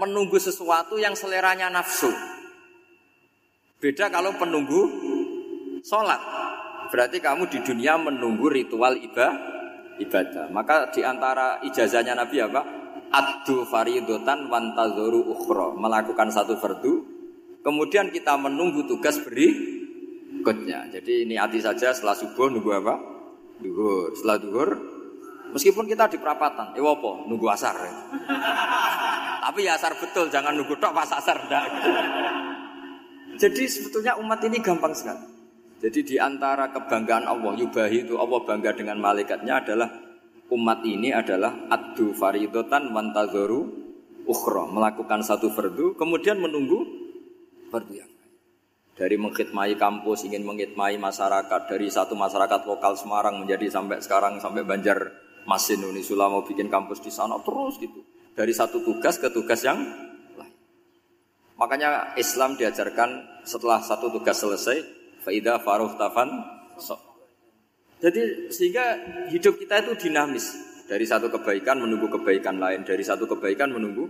[0.00, 2.10] menunggu sesuatu yang seleranya nafsu.
[3.78, 4.80] Beda kalau penunggu
[5.84, 6.18] sholat.
[6.88, 9.57] Berarti kamu di dunia menunggu ritual ibadah.
[10.54, 12.62] Maka di antara ijazahnya Nabi apa?
[13.08, 17.08] Adu faridotan wantazoru ukhro Melakukan satu fardu
[17.64, 22.94] Kemudian kita menunggu tugas berikutnya Jadi ini hati saja setelah subuh nunggu apa?
[23.64, 24.70] Duhur Setelah duhur
[25.56, 27.24] Meskipun kita di perapatan Eh apa?
[27.24, 27.80] Nunggu asar.
[29.48, 31.40] Tapi ya asar betul Jangan nunggu tok pas asar.
[33.40, 35.37] Jadi sebetulnya umat ini gampang sekali
[35.78, 39.88] Jadi di antara kebanggaan Allah Yubahi itu Allah bangga dengan malaikatnya adalah
[40.50, 43.62] umat ini adalah adu faridotan mantazoru
[44.26, 46.82] ukhro melakukan satu fardu kemudian menunggu
[47.70, 48.10] fardu yang
[48.98, 51.70] dari mengkhidmati kampus ingin mengkhidmati masyarakat.
[51.70, 54.98] Dari satu masyarakat lokal Semarang menjadi sampai sekarang sampai Banjar
[55.46, 58.02] Masin Unisula mau bikin kampus di sana terus gitu.
[58.34, 59.78] Dari satu tugas ke tugas yang
[60.34, 60.54] lain.
[61.62, 64.97] Makanya Islam diajarkan setelah satu tugas selesai
[65.28, 66.32] faida faruh tafan
[66.80, 66.96] so,
[67.98, 68.84] jadi sehingga
[69.28, 70.56] hidup kita itu dinamis
[70.88, 74.08] dari satu kebaikan menunggu kebaikan lain, dari satu kebaikan menunggu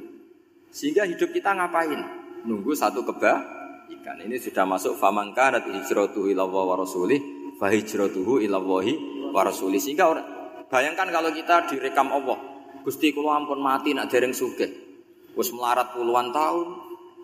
[0.68, 1.96] sehingga hidup kita ngapain?
[2.44, 4.20] Nunggu satu kebaikan.
[4.22, 7.18] Ini sudah masuk famangka kanat hijratuhu ila wa rasulih
[7.56, 9.80] fa hijratuhu ila wa rasulih.
[9.80, 10.26] Sehingga orang,
[10.68, 12.38] bayangkan kalau kita direkam Allah,
[12.84, 14.68] Gusti kula ampun mati nak dereng sugih.
[15.32, 16.66] Wis melarat puluhan tahun,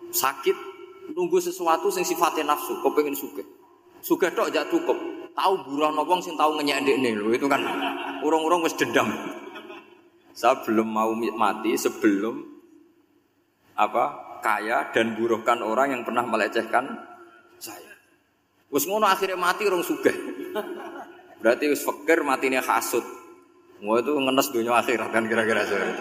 [0.09, 0.57] sakit,
[1.13, 3.45] nunggu sesuatu sing sifatnya nafsu, kepengin sugih.
[4.05, 4.93] Sugih tok jak cukup
[5.33, 7.57] tahu buruh wong sing tahu ngenyek nih lho itu kan
[8.21, 9.09] urung-urung wis dendam.
[10.37, 12.37] Saya belum mau mati sebelum
[13.73, 16.85] apa kaya dan buruhkan orang yang pernah melecehkan
[17.57, 17.97] saya.
[18.69, 20.13] Wis ngono akhirnya mati urung sugih.
[21.41, 23.03] Berarti wis fakir matine hasud.
[23.81, 25.99] Mau itu ngenes dunia akhirat kan kira-kira seperti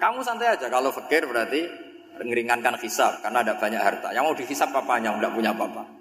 [0.00, 1.68] Kamu santai aja kalau fakir berarti
[2.16, 4.08] meringankan hisab karena ada banyak harta.
[4.16, 5.99] Yang mau dihisap papanya, enggak punya apa-apa.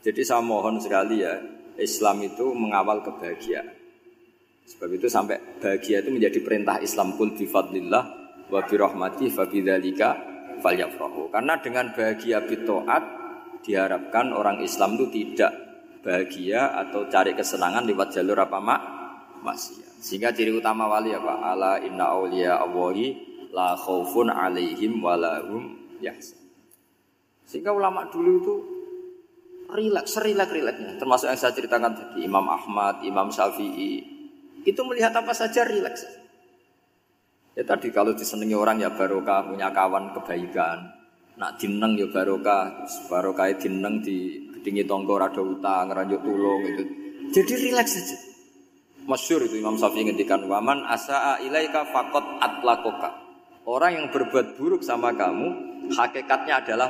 [0.00, 1.36] Jadi saya mohon sekali ya,
[1.76, 3.80] Islam itu mengawal kebahagiaan.
[4.70, 8.04] Sebab itu sampai bahagia itu menjadi perintah Islam kul bi fadlillah
[8.48, 10.08] wa bi rahmati fa bidzalika
[10.62, 11.28] falyafrahu.
[11.34, 13.04] Karena dengan bahagia bitoat
[13.66, 15.52] diharapkan orang Islam itu tidak
[16.00, 18.80] bahagia atau cari kesenangan lewat jalur apa mak
[19.44, 20.00] maksiat.
[20.00, 21.44] Sehingga ciri utama wali apa?
[21.44, 23.12] Ala inna auliya Allahi
[23.52, 26.40] la khaufun alaihim walahum yahzan.
[27.44, 28.54] Sehingga ulama dulu itu
[29.72, 30.98] rileks, serilek rileksnya.
[30.98, 34.02] Termasuk yang saya ceritakan tadi, Imam Ahmad, Imam Syafi'i.
[34.66, 36.04] Itu melihat apa saja rileks.
[37.56, 40.96] Ya tadi kalau disenangi orang ya barokah punya kawan kebaikan.
[41.40, 46.84] Nak dineng ya barokah, barokah dineng di gedingi tonggo rada utang, ngeranjuk tulung itu.
[47.32, 48.16] Jadi rileks saja.
[49.08, 53.16] Masyur itu Imam Syafi'i ngendikan waman asa'a ilaika fakot atlakoka.
[53.64, 56.88] Orang yang berbuat buruk sama kamu, hakikatnya adalah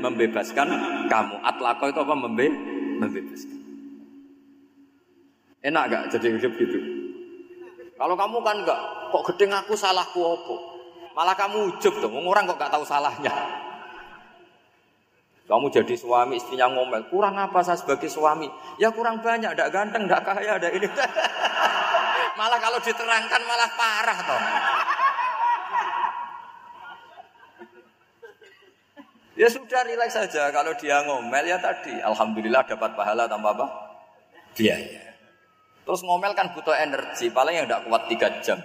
[0.00, 0.68] membebaskan
[1.08, 1.36] kamu.
[1.44, 2.14] Atlako itu apa?
[2.16, 2.46] Membe
[3.00, 3.58] membebaskan.
[5.60, 6.78] Enak gak jadi hidup gitu?
[8.00, 8.80] Kalau kamu kan enggak,
[9.12, 10.56] kok gedeng aku salahku apa?
[11.12, 13.28] Malah kamu ujub dong, orang kok gak tahu salahnya.
[15.44, 18.46] Kamu jadi suami, istrinya ngomel, kurang apa saya sebagai suami?
[18.78, 20.86] Ya kurang banyak, tidak ganteng, tidak kaya, tidak ini.
[22.38, 24.42] malah kalau diterangkan malah parah toh.
[29.40, 31.96] Ya sudah rileks saja kalau dia ngomel ya tadi.
[31.96, 33.66] Alhamdulillah dapat pahala tanpa apa?
[34.52, 35.16] Biaya.
[35.88, 38.60] Terus ngomel kan butuh energi, paling yang tidak kuat tiga jam.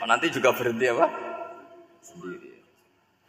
[0.00, 1.06] Nanti juga berhenti apa?
[2.00, 2.64] Sendiri.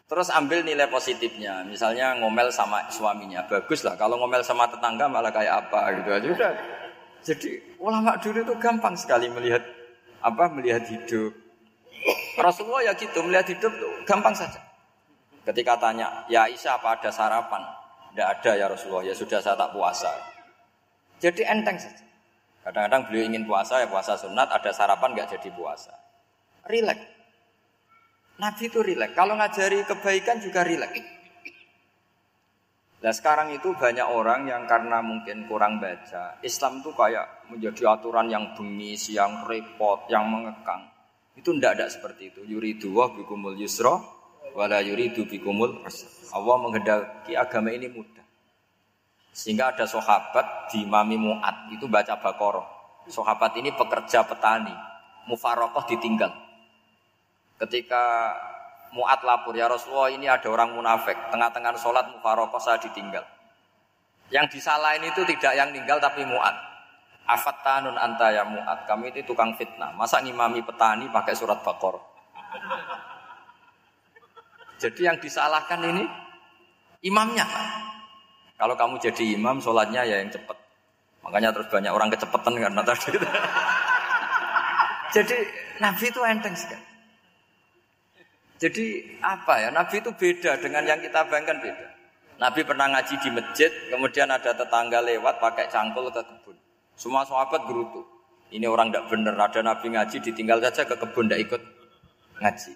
[0.07, 1.67] Terus ambil nilai positifnya.
[1.67, 3.43] Misalnya ngomel sama suaminya.
[3.43, 3.99] Bagus lah.
[3.99, 6.27] Kalau ngomel sama tetangga malah kayak apa gitu aja.
[6.31, 6.53] Udah.
[7.27, 9.67] Jadi ulama dulu itu gampang sekali melihat
[10.23, 11.42] apa melihat hidup.
[12.37, 14.57] Rasulullah ya gitu melihat hidup tuh gampang saja.
[15.43, 17.61] Ketika tanya, ya Aisyah apa ada sarapan?
[18.13, 19.03] Tidak ada ya Rasulullah.
[19.03, 20.09] Ya sudah saya tak puasa.
[21.19, 22.03] Jadi enteng saja.
[22.63, 25.91] Kadang-kadang beliau ingin puasa ya puasa sunat, ada sarapan nggak jadi puasa.
[26.63, 26.99] Relax.
[28.39, 29.13] Nabi itu rileks.
[29.13, 31.03] Kalau ngajari kebaikan juga rileks.
[33.03, 36.39] Nah sekarang itu banyak orang yang karena mungkin kurang baca.
[36.39, 40.92] Islam itu kayak menjadi aturan yang bengis, yang repot, yang mengekang.
[41.33, 42.41] Itu tidak ada seperti itu.
[42.45, 43.97] Yuridu wa bikumul yusra,
[44.53, 45.81] wala yuridu bikumul
[46.33, 48.25] Allah menghendaki agama ini mudah.
[49.33, 52.65] Sehingga ada sahabat di Mami Mu'ad itu baca Bakoroh.
[53.09, 54.73] Sahabat ini pekerja petani.
[55.25, 56.29] Mufarokoh ditinggal.
[57.57, 58.33] Ketika
[58.93, 61.17] Mu'at lapor, ya Rasulullah ini ada orang munafik.
[61.33, 63.25] Tengah-tengah sholat mufarokoh saya ditinggal.
[64.29, 66.72] Yang disalahin itu tidak yang tinggal tapi Mu'at.
[67.23, 68.83] Afat tanun anta ya Mu'at.
[68.83, 69.95] Kami itu tukang fitnah.
[69.95, 72.03] Masa ngimami petani pakai surat bakor.
[74.83, 76.03] Jadi yang disalahkan ini
[77.07, 77.47] imamnya.
[78.59, 80.55] Kalau kamu jadi imam, sholatnya ya yang cepat.
[81.23, 83.11] Makanya terus banyak orang kecepatan karena tadi.
[85.15, 85.37] Jadi
[85.79, 86.85] Nabi itu enteng sekali.
[88.59, 88.85] Jadi
[89.23, 89.69] apa ya?
[89.71, 91.87] Nabi itu beda dengan yang kita bayangkan beda.
[92.39, 96.57] Nabi pernah ngaji di masjid, kemudian ada tetangga lewat pakai cangkul ke kebun.
[96.97, 98.05] Semua sahabat gerutu.
[98.53, 99.35] Ini orang tidak benar.
[99.49, 101.61] Ada Nabi ngaji ditinggal saja ke kebun tidak ikut
[102.37, 102.73] ngaji.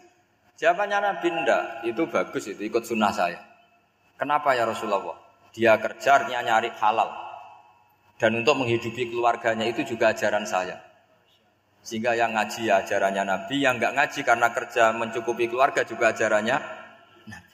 [0.58, 1.64] Jawabannya Nabi tidak.
[1.86, 3.38] Itu bagus itu ikut sunnah saya.
[4.18, 5.14] Kenapa ya Rasulullah?
[5.54, 7.10] Dia kerja nyari halal.
[8.18, 10.82] Dan untuk menghidupi keluarganya itu juga ajaran saya.
[11.86, 16.58] Sehingga yang ngaji ya ajarannya Nabi, yang nggak ngaji karena kerja mencukupi keluarga juga ajarannya
[17.30, 17.54] Nabi.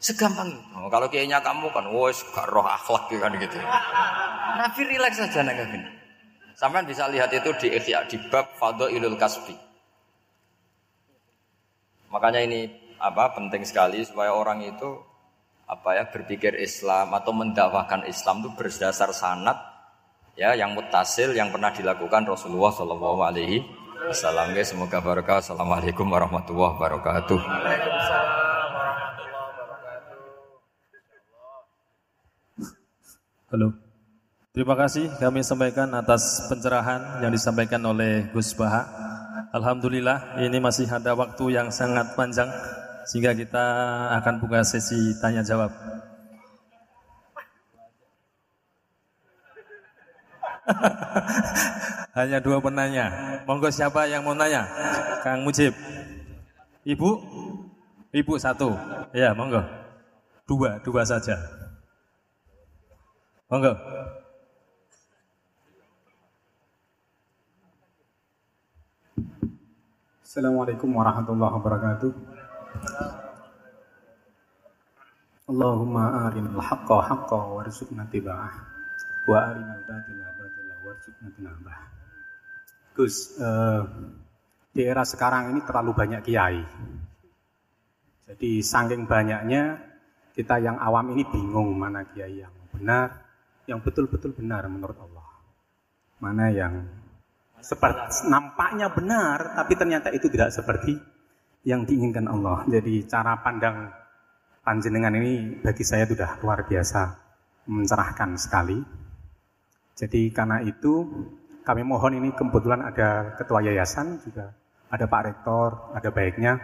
[0.00, 0.48] Segampang.
[0.80, 3.60] Oh, kalau kayaknya kamu kan, wes gak roh akhlak gitu kan gitu.
[4.56, 5.97] Nabi rileks saja nih gini.
[6.58, 8.50] Sampai bisa lihat itu di Ikhya di bab
[8.90, 9.54] Ilul Kasbi.
[12.10, 12.66] Makanya ini
[12.98, 14.98] apa penting sekali supaya orang itu
[15.70, 19.54] apa ya berpikir Islam atau mendakwahkan Islam itu berdasar sanat
[20.34, 23.62] ya yang mutasil yang pernah dilakukan Rasulullah Shallallahu Alaihi
[24.10, 24.50] Wasallam.
[24.66, 25.38] Semoga barokah.
[25.38, 27.40] Assalamualaikum warahmatullahi wabarakatuh.
[33.54, 33.87] Halo.
[34.56, 38.88] Terima kasih kami sampaikan atas pencerahan yang disampaikan oleh Gus Baha.
[39.52, 42.48] Alhamdulillah ini masih ada waktu yang sangat panjang
[43.08, 43.64] sehingga kita
[44.20, 45.68] akan buka sesi tanya jawab.
[52.16, 53.12] Hanya dua penanya.
[53.44, 54.64] Monggo siapa yang mau nanya?
[55.24, 55.72] Kang Mujib.
[56.88, 57.10] Ibu?
[58.12, 58.72] Ibu satu.
[59.12, 59.60] Ya, monggo.
[60.48, 61.36] Dua, dua saja.
[63.52, 63.76] Monggo.
[70.38, 72.12] Assalamualaikum warahmatullahi wabarakatuh.
[75.50, 78.54] Allahumma arinal haqqa haqqa warzuqna tiba'ah
[79.26, 81.78] wa arinal batila batila warzuqna tinabah.
[82.94, 83.82] Gus, eh,
[84.70, 86.62] di era sekarang ini terlalu banyak kiai.
[88.30, 89.74] Jadi saking banyaknya
[90.38, 93.26] kita yang awam ini bingung mana kiai yang benar,
[93.66, 95.34] yang betul-betul benar menurut Allah.
[96.22, 96.86] Mana yang
[97.60, 100.94] seperti nampaknya benar, tapi ternyata itu tidak seperti
[101.66, 102.64] yang diinginkan Allah.
[102.66, 103.90] Jadi cara pandang
[104.62, 107.00] panjenengan ini bagi saya sudah luar biasa
[107.68, 108.78] mencerahkan sekali.
[109.98, 111.04] Jadi karena itu
[111.66, 114.54] kami mohon ini kebetulan ada ketua yayasan juga
[114.88, 116.56] ada Pak Rektor, ada baiknya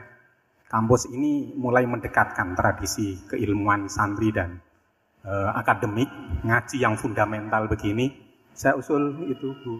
[0.69, 4.59] kampus ini mulai mendekatkan tradisi keilmuan santri dan
[5.23, 6.09] uh, akademik,
[6.43, 8.11] ngaji yang fundamental begini,
[8.57, 9.73] saya usul itu Bu,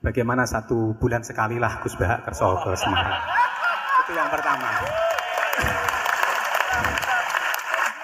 [0.00, 3.20] bagaimana satu bulan sekali lah Gus Bahak Kerso ke Semarang.
[4.04, 4.68] Itu yang pertama.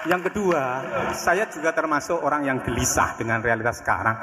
[0.07, 0.63] Yang kedua,
[1.11, 4.15] saya juga termasuk orang yang gelisah dengan realitas sekarang.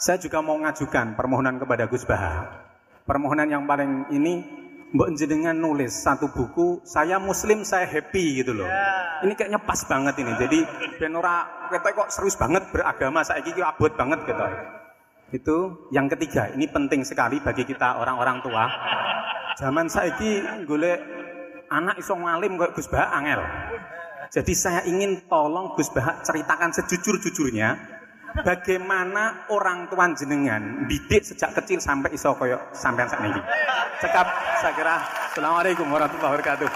[0.00, 2.64] Saya juga mau ngajukan permohonan kepada Gus Bahak.
[3.04, 8.70] Permohonan yang paling ini Mbak jenengan nulis satu buku, saya muslim, saya happy gitu loh.
[9.26, 10.32] Ini kayaknya pas banget ini.
[10.38, 10.58] Jadi
[11.02, 14.46] benora kita kok serius banget beragama, saya gigi abot banget gitu.
[15.34, 18.70] Itu yang ketiga, ini penting sekali bagi kita orang-orang tua.
[19.58, 21.02] Zaman saya gigi golek
[21.66, 23.42] anak iso ngalim kok Gus Bahak angel.
[24.30, 27.74] Jadi saya ingin tolong Gus Bahak ceritakan sejujur-jujurnya
[28.46, 33.40] bagaimana orang tua jenengan didik sejak kecil sampai iso koyo sampean saat ini.
[33.98, 34.26] Cekap,
[34.62, 34.96] saya kira.
[35.34, 36.70] Assalamualaikum warahmatullahi wabarakatuh.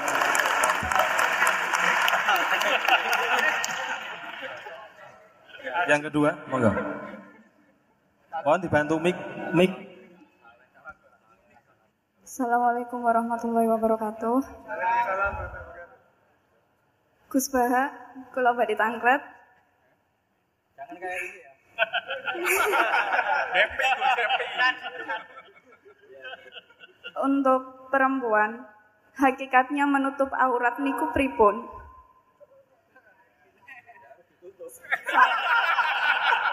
[5.87, 7.10] Yang kedua, monggo.
[8.41, 9.17] Mohon dibantu mic,
[9.53, 9.73] mic.
[12.25, 14.39] Assalamualaikum warahmatullahi wabarakatuh.
[17.31, 17.93] Gus Baha,
[18.33, 19.23] kalau badhe tangkret.
[20.75, 21.51] Jangan kayak ini ya.
[27.21, 28.65] Untuk perempuan,
[29.21, 31.69] hakikatnya menutup aurat niku pripun?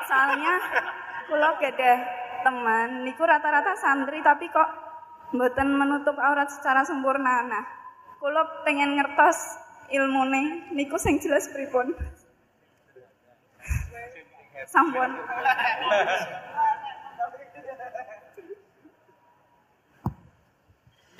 [0.07, 0.55] soalnya
[1.28, 1.93] kalau gede
[2.41, 4.69] teman niku rata-rata santri tapi kok
[5.36, 7.63] mboten menutup aurat secara sempurna nah
[8.17, 9.59] kalau pengen ngertos
[9.91, 11.91] ilmu nih niku sing jelas pripun
[14.67, 15.11] Sampun.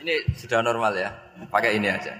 [0.03, 1.10] Ini sudah normal ya,
[1.47, 2.12] pakai ini aja.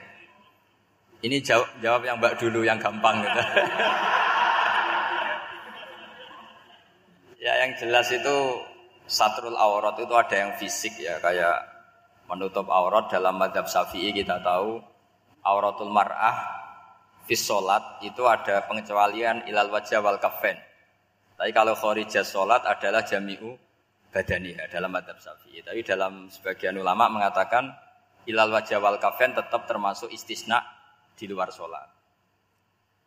[1.19, 3.41] Ini jawab, jawab yang mbak dulu yang gampang gitu.
[7.38, 8.38] Ya yang jelas itu
[9.07, 11.63] satrul aurat itu ada yang fisik ya kayak
[12.27, 14.81] menutup aurat dalam madhab syafi'i kita tahu
[15.47, 16.38] auratul mar'ah
[17.23, 17.43] fis
[18.03, 20.59] itu ada pengecualian ilal wajah wal kafen
[21.38, 23.53] tapi kalau khorijah sholat adalah jami'u
[24.09, 25.61] badani ya, dalam madhab syafi'i.
[25.61, 27.69] Tapi dalam sebagian ulama mengatakan
[28.25, 30.65] ilal wajah wal kafen tetap termasuk istisna
[31.13, 31.85] di luar sholat.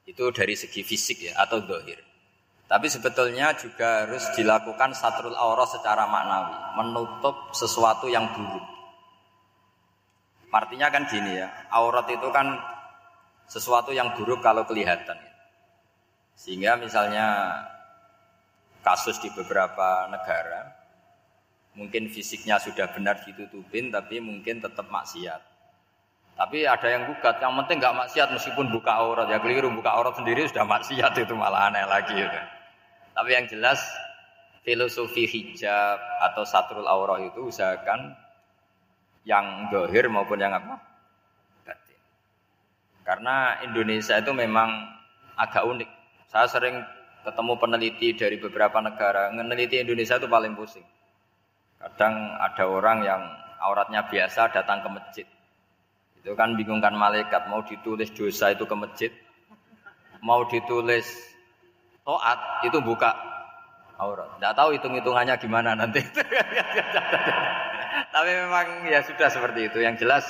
[0.07, 1.99] Itu dari segi fisik ya, atau dohir.
[2.71, 6.55] Tapi sebetulnya juga harus dilakukan satrul aurah secara maknawi.
[6.79, 8.63] Menutup sesuatu yang buruk.
[10.55, 12.63] Artinya kan gini ya, aurat itu kan
[13.51, 15.19] sesuatu yang buruk kalau kelihatan.
[16.39, 17.59] Sehingga misalnya
[18.87, 20.71] kasus di beberapa negara
[21.75, 25.43] mungkin fisiknya sudah benar ditutupin tapi mungkin tetap maksiat.
[26.39, 30.15] Tapi ada yang gugat, yang penting nggak maksiat meskipun buka aurat ya keliru buka aurat
[30.15, 32.60] sendiri sudah maksiat itu malah aneh lagi gitu.
[33.21, 33.77] Tapi yang jelas
[34.65, 38.17] filosofi hijab atau satrul aurah itu usahakan
[39.29, 40.81] yang dohir maupun yang apa
[41.69, 42.01] batin.
[43.05, 44.73] Karena Indonesia itu memang
[45.37, 45.91] agak unik.
[46.33, 46.81] Saya sering
[47.21, 50.89] ketemu peneliti dari beberapa negara, meneliti Indonesia itu paling pusing.
[51.77, 53.21] Kadang ada orang yang
[53.61, 55.27] auratnya biasa datang ke masjid.
[56.25, 59.13] Itu kan bingungkan malaikat, mau ditulis dosa itu ke masjid,
[60.25, 61.30] mau ditulis
[62.11, 63.15] toat itu buka
[63.95, 64.35] aurat.
[64.35, 66.03] Tidak tahu hitung-hitungannya gimana nanti.
[68.15, 69.79] Tapi memang ya sudah seperti itu.
[69.79, 70.27] Yang jelas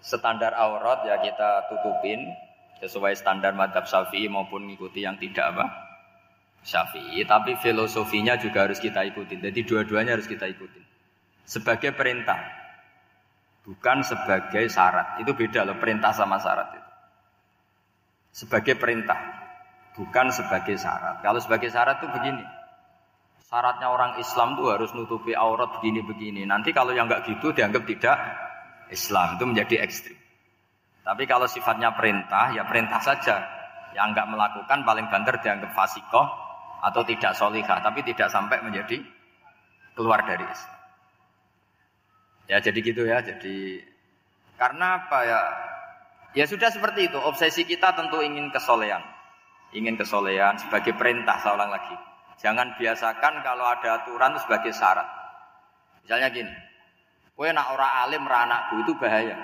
[0.00, 2.32] standar aurat ya kita tutupin
[2.80, 5.86] sesuai standar madhab syafi'i maupun mengikuti yang tidak apa
[6.66, 9.38] Syafi'i, tapi filosofinya juga harus kita ikutin.
[9.38, 10.82] Jadi dua-duanya harus kita ikutin.
[11.46, 12.42] Sebagai perintah,
[13.62, 15.22] bukan sebagai syarat.
[15.22, 16.90] Itu beda loh, perintah sama syarat itu.
[18.42, 19.45] Sebagai perintah,
[19.96, 21.24] bukan sebagai syarat.
[21.24, 22.44] Kalau sebagai syarat itu begini.
[23.46, 26.44] Syaratnya orang Islam tuh harus nutupi aurat begini-begini.
[26.44, 28.16] Nanti kalau yang nggak gitu dianggap tidak
[28.92, 29.40] Islam.
[29.40, 30.18] Itu menjadi ekstrim.
[31.06, 33.42] Tapi kalau sifatnya perintah, ya perintah saja.
[33.94, 36.26] Yang nggak melakukan paling banter dianggap fasikoh,
[36.82, 39.00] atau tidak solihah, tapi tidak sampai menjadi
[39.96, 40.78] keluar dari Islam.
[42.46, 43.82] Ya jadi gitu ya, jadi
[44.54, 45.40] karena apa ya?
[46.36, 47.18] Ya sudah seperti itu.
[47.18, 49.00] Obsesi kita tentu ingin kesolehan,
[49.74, 51.96] ingin kesolehan sebagai perintah seorang lagi.
[52.36, 55.08] Jangan biasakan kalau ada aturan itu sebagai syarat.
[56.04, 56.52] Misalnya gini,
[57.32, 59.34] kue nak orang alim ra anakku itu bahaya.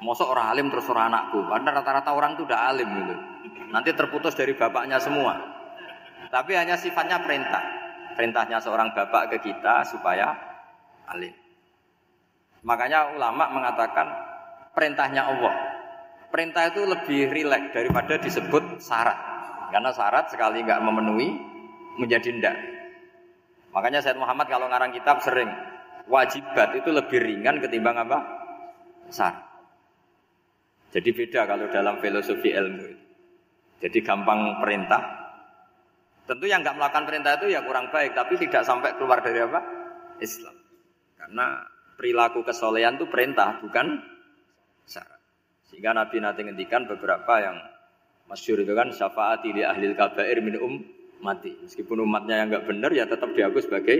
[0.00, 3.14] Mosok orang alim terus orang anakku, karena rata-rata orang itu udah alim gitu.
[3.72, 5.36] Nanti terputus dari bapaknya semua.
[6.30, 7.64] Tapi hanya sifatnya perintah.
[8.16, 10.32] Perintahnya seorang bapak ke kita supaya
[11.10, 11.32] alim.
[12.64, 14.08] Makanya ulama mengatakan
[14.72, 15.75] perintahnya Allah.
[16.30, 19.18] Perintah itu lebih rileks daripada disebut syarat.
[19.70, 21.28] Karena syarat sekali nggak memenuhi
[21.98, 22.56] menjadi ndak.
[23.74, 25.50] Makanya Said Muhammad kalau ngarang kitab sering
[26.06, 28.18] wajibat itu lebih ringan ketimbang apa?
[29.10, 29.46] Syarat.
[30.96, 32.88] Jadi beda kalau dalam filosofi ilmu.
[33.82, 35.02] Jadi gampang perintah.
[36.24, 39.60] Tentu yang nggak melakukan perintah itu ya kurang baik, tapi tidak sampai keluar dari apa?
[40.18, 40.56] Islam.
[41.14, 41.60] Karena
[42.00, 44.00] perilaku kesolehan itu perintah, bukan
[44.88, 45.15] syarat.
[45.70, 47.56] Sehingga Nabi nanti ngendikan beberapa yang
[48.30, 50.74] masyur itu kan syafaat li ahli kabair min um
[51.22, 51.54] mati.
[51.62, 53.98] Meskipun umatnya yang nggak benar ya tetap diaku sebagai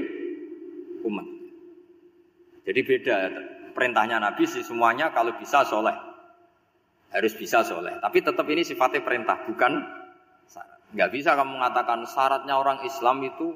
[1.07, 1.27] umat.
[2.67, 3.17] Jadi beda
[3.75, 5.95] perintahnya Nabi sih semuanya kalau bisa soleh
[7.15, 7.97] harus bisa soleh.
[8.03, 9.73] Tapi tetap ini sifatnya perintah bukan
[10.51, 10.81] syarat.
[10.91, 13.55] Nggak bisa kamu mengatakan syaratnya orang Islam itu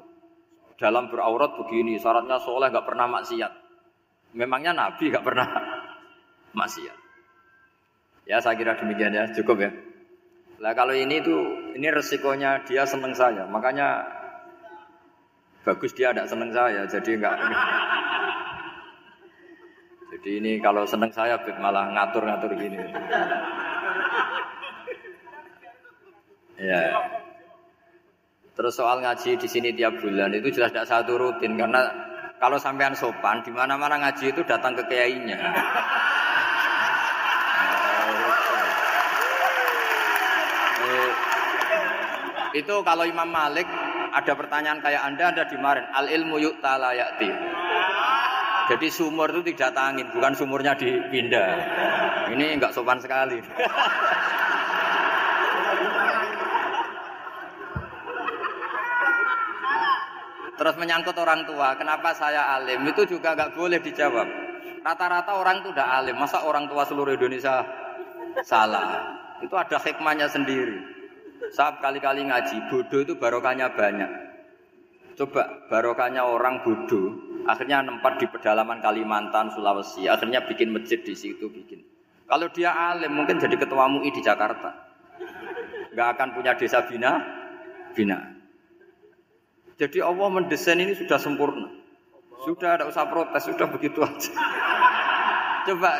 [0.79, 3.53] dalam beraurat begini, syaratnya soleh nggak pernah maksiat.
[4.33, 5.47] Memangnya Nabi nggak pernah
[6.59, 7.00] maksiat.
[8.31, 9.75] Ya saya kira demikian ya, cukup ya.
[10.63, 14.07] Nah kalau ini tuh, ini resikonya dia seneng saya, makanya
[15.67, 17.35] bagus dia tidak seneng saya, jadi enggak.
[20.15, 22.79] Jadi ini kalau seneng saya malah ngatur-ngatur gini.
[26.55, 27.03] Ya.
[28.55, 31.83] Terus soal ngaji di sini tiap bulan itu jelas tidak satu rutin karena
[32.39, 35.41] kalau sampean sopan di mana-mana ngaji itu datang ke kiainya.
[42.51, 43.63] Itu kalau Imam Malik
[44.11, 45.87] ada pertanyaan kayak Anda, Anda dimarin.
[45.95, 47.31] Al ilmu yuk talayati.
[48.71, 51.49] Jadi sumur itu tidak tangin, bukan sumurnya dipindah.
[52.31, 53.39] Ini enggak sopan sekali.
[60.55, 62.85] Terus menyangkut orang tua, kenapa saya alim?
[62.85, 64.27] Itu juga enggak boleh dijawab.
[64.85, 67.65] Rata-rata orang itu udah alim, masa orang tua seluruh Indonesia
[68.45, 69.09] salah?
[69.41, 71.00] Itu ada hikmahnya sendiri.
[71.49, 74.11] Saat kali-kali ngaji, bodoh itu barokahnya banyak.
[75.17, 77.17] Coba barokahnya orang bodoh,
[77.49, 81.81] akhirnya nempat di pedalaman Kalimantan, Sulawesi, akhirnya bikin masjid di situ bikin.
[82.29, 84.71] Kalau dia alim mungkin jadi ketua MUI di Jakarta.
[85.91, 87.19] Gak akan punya desa bina,
[87.91, 88.23] bina.
[89.75, 91.67] Jadi Allah mendesain ini sudah sempurna.
[92.47, 94.31] Sudah ada usah protes, sudah begitu aja.
[95.67, 95.91] Coba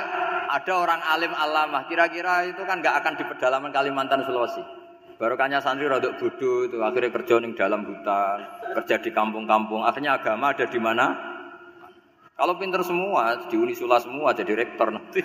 [0.47, 4.80] ada orang alim alamah, kira-kira itu kan gak akan di pedalaman Kalimantan Sulawesi.
[5.21, 8.41] Barokahnya santri rodok bodoh itu akhirnya kerja di dalam hutan,
[8.73, 9.85] kerja di kampung-kampung.
[9.85, 11.13] Akhirnya agama ada di mana?
[12.33, 15.21] Kalau pinter semua, di Unisula semua jadi rektor nanti.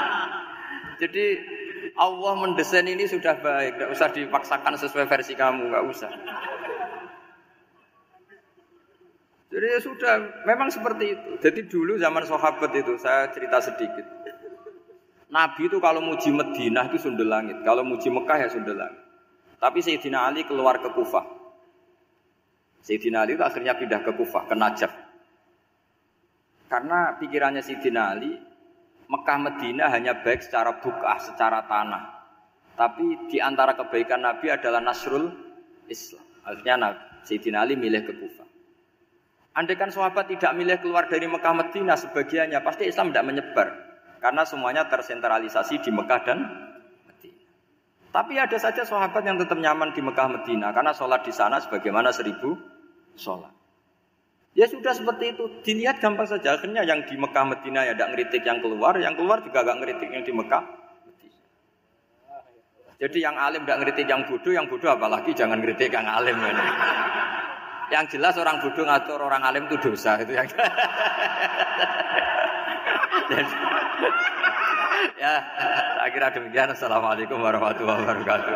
[1.04, 1.24] jadi
[1.92, 6.10] Allah mendesain ini sudah baik, tidak usah dipaksakan sesuai versi kamu, nggak usah.
[9.52, 10.12] Jadi ya sudah,
[10.48, 11.30] memang seperti itu.
[11.36, 14.08] Jadi dulu zaman sahabat itu, saya cerita sedikit.
[15.28, 19.01] Nabi itu kalau muji Madinah itu sundel langit, kalau muji Mekah ya sundel langit.
[19.62, 21.22] Tapi Sayyidina Ali keluar ke Kufah.
[22.82, 24.90] Sayyidina Ali itu akhirnya pindah ke Kufah, ke Najaf.
[26.66, 28.34] Karena pikirannya Sayyidina Ali,
[29.06, 32.02] Mekah Madinah hanya baik secara bukah, secara tanah.
[32.74, 35.30] Tapi di antara kebaikan Nabi adalah Nasrul
[35.86, 36.26] Islam.
[36.42, 38.48] Akhirnya Sayyidina Ali milih ke Kufah.
[39.52, 43.68] Andai kan sahabat tidak milih keluar dari Mekah Madinah sebagiannya, pasti Islam tidak menyebar.
[44.18, 46.71] Karena semuanya tersentralisasi di Mekah dan Medina.
[48.12, 52.12] Tapi ada saja sahabat yang tetap nyaman di Mekah Medina karena sholat di sana sebagaimana
[52.12, 52.60] seribu
[53.16, 53.48] sholat.
[54.52, 56.60] Ya sudah seperti itu, dilihat gampang saja.
[56.60, 60.12] Akhirnya yang di Mekah Medina ya tidak ngeritik yang keluar, yang keluar juga gak ngeritik
[60.12, 60.64] yang di Mekah.
[63.00, 66.36] Jadi yang alim tidak ngeritik yang bodoh, yang bodoh apalagi jangan ngeritik yang alim.
[67.92, 70.48] yang jelas orang bodoh ngatur orang alim itu dosa itu yang
[75.18, 75.34] ya,
[76.12, 76.70] kira demikian.
[76.72, 78.52] Assalamualaikum warahmatullahi wabarakatuh.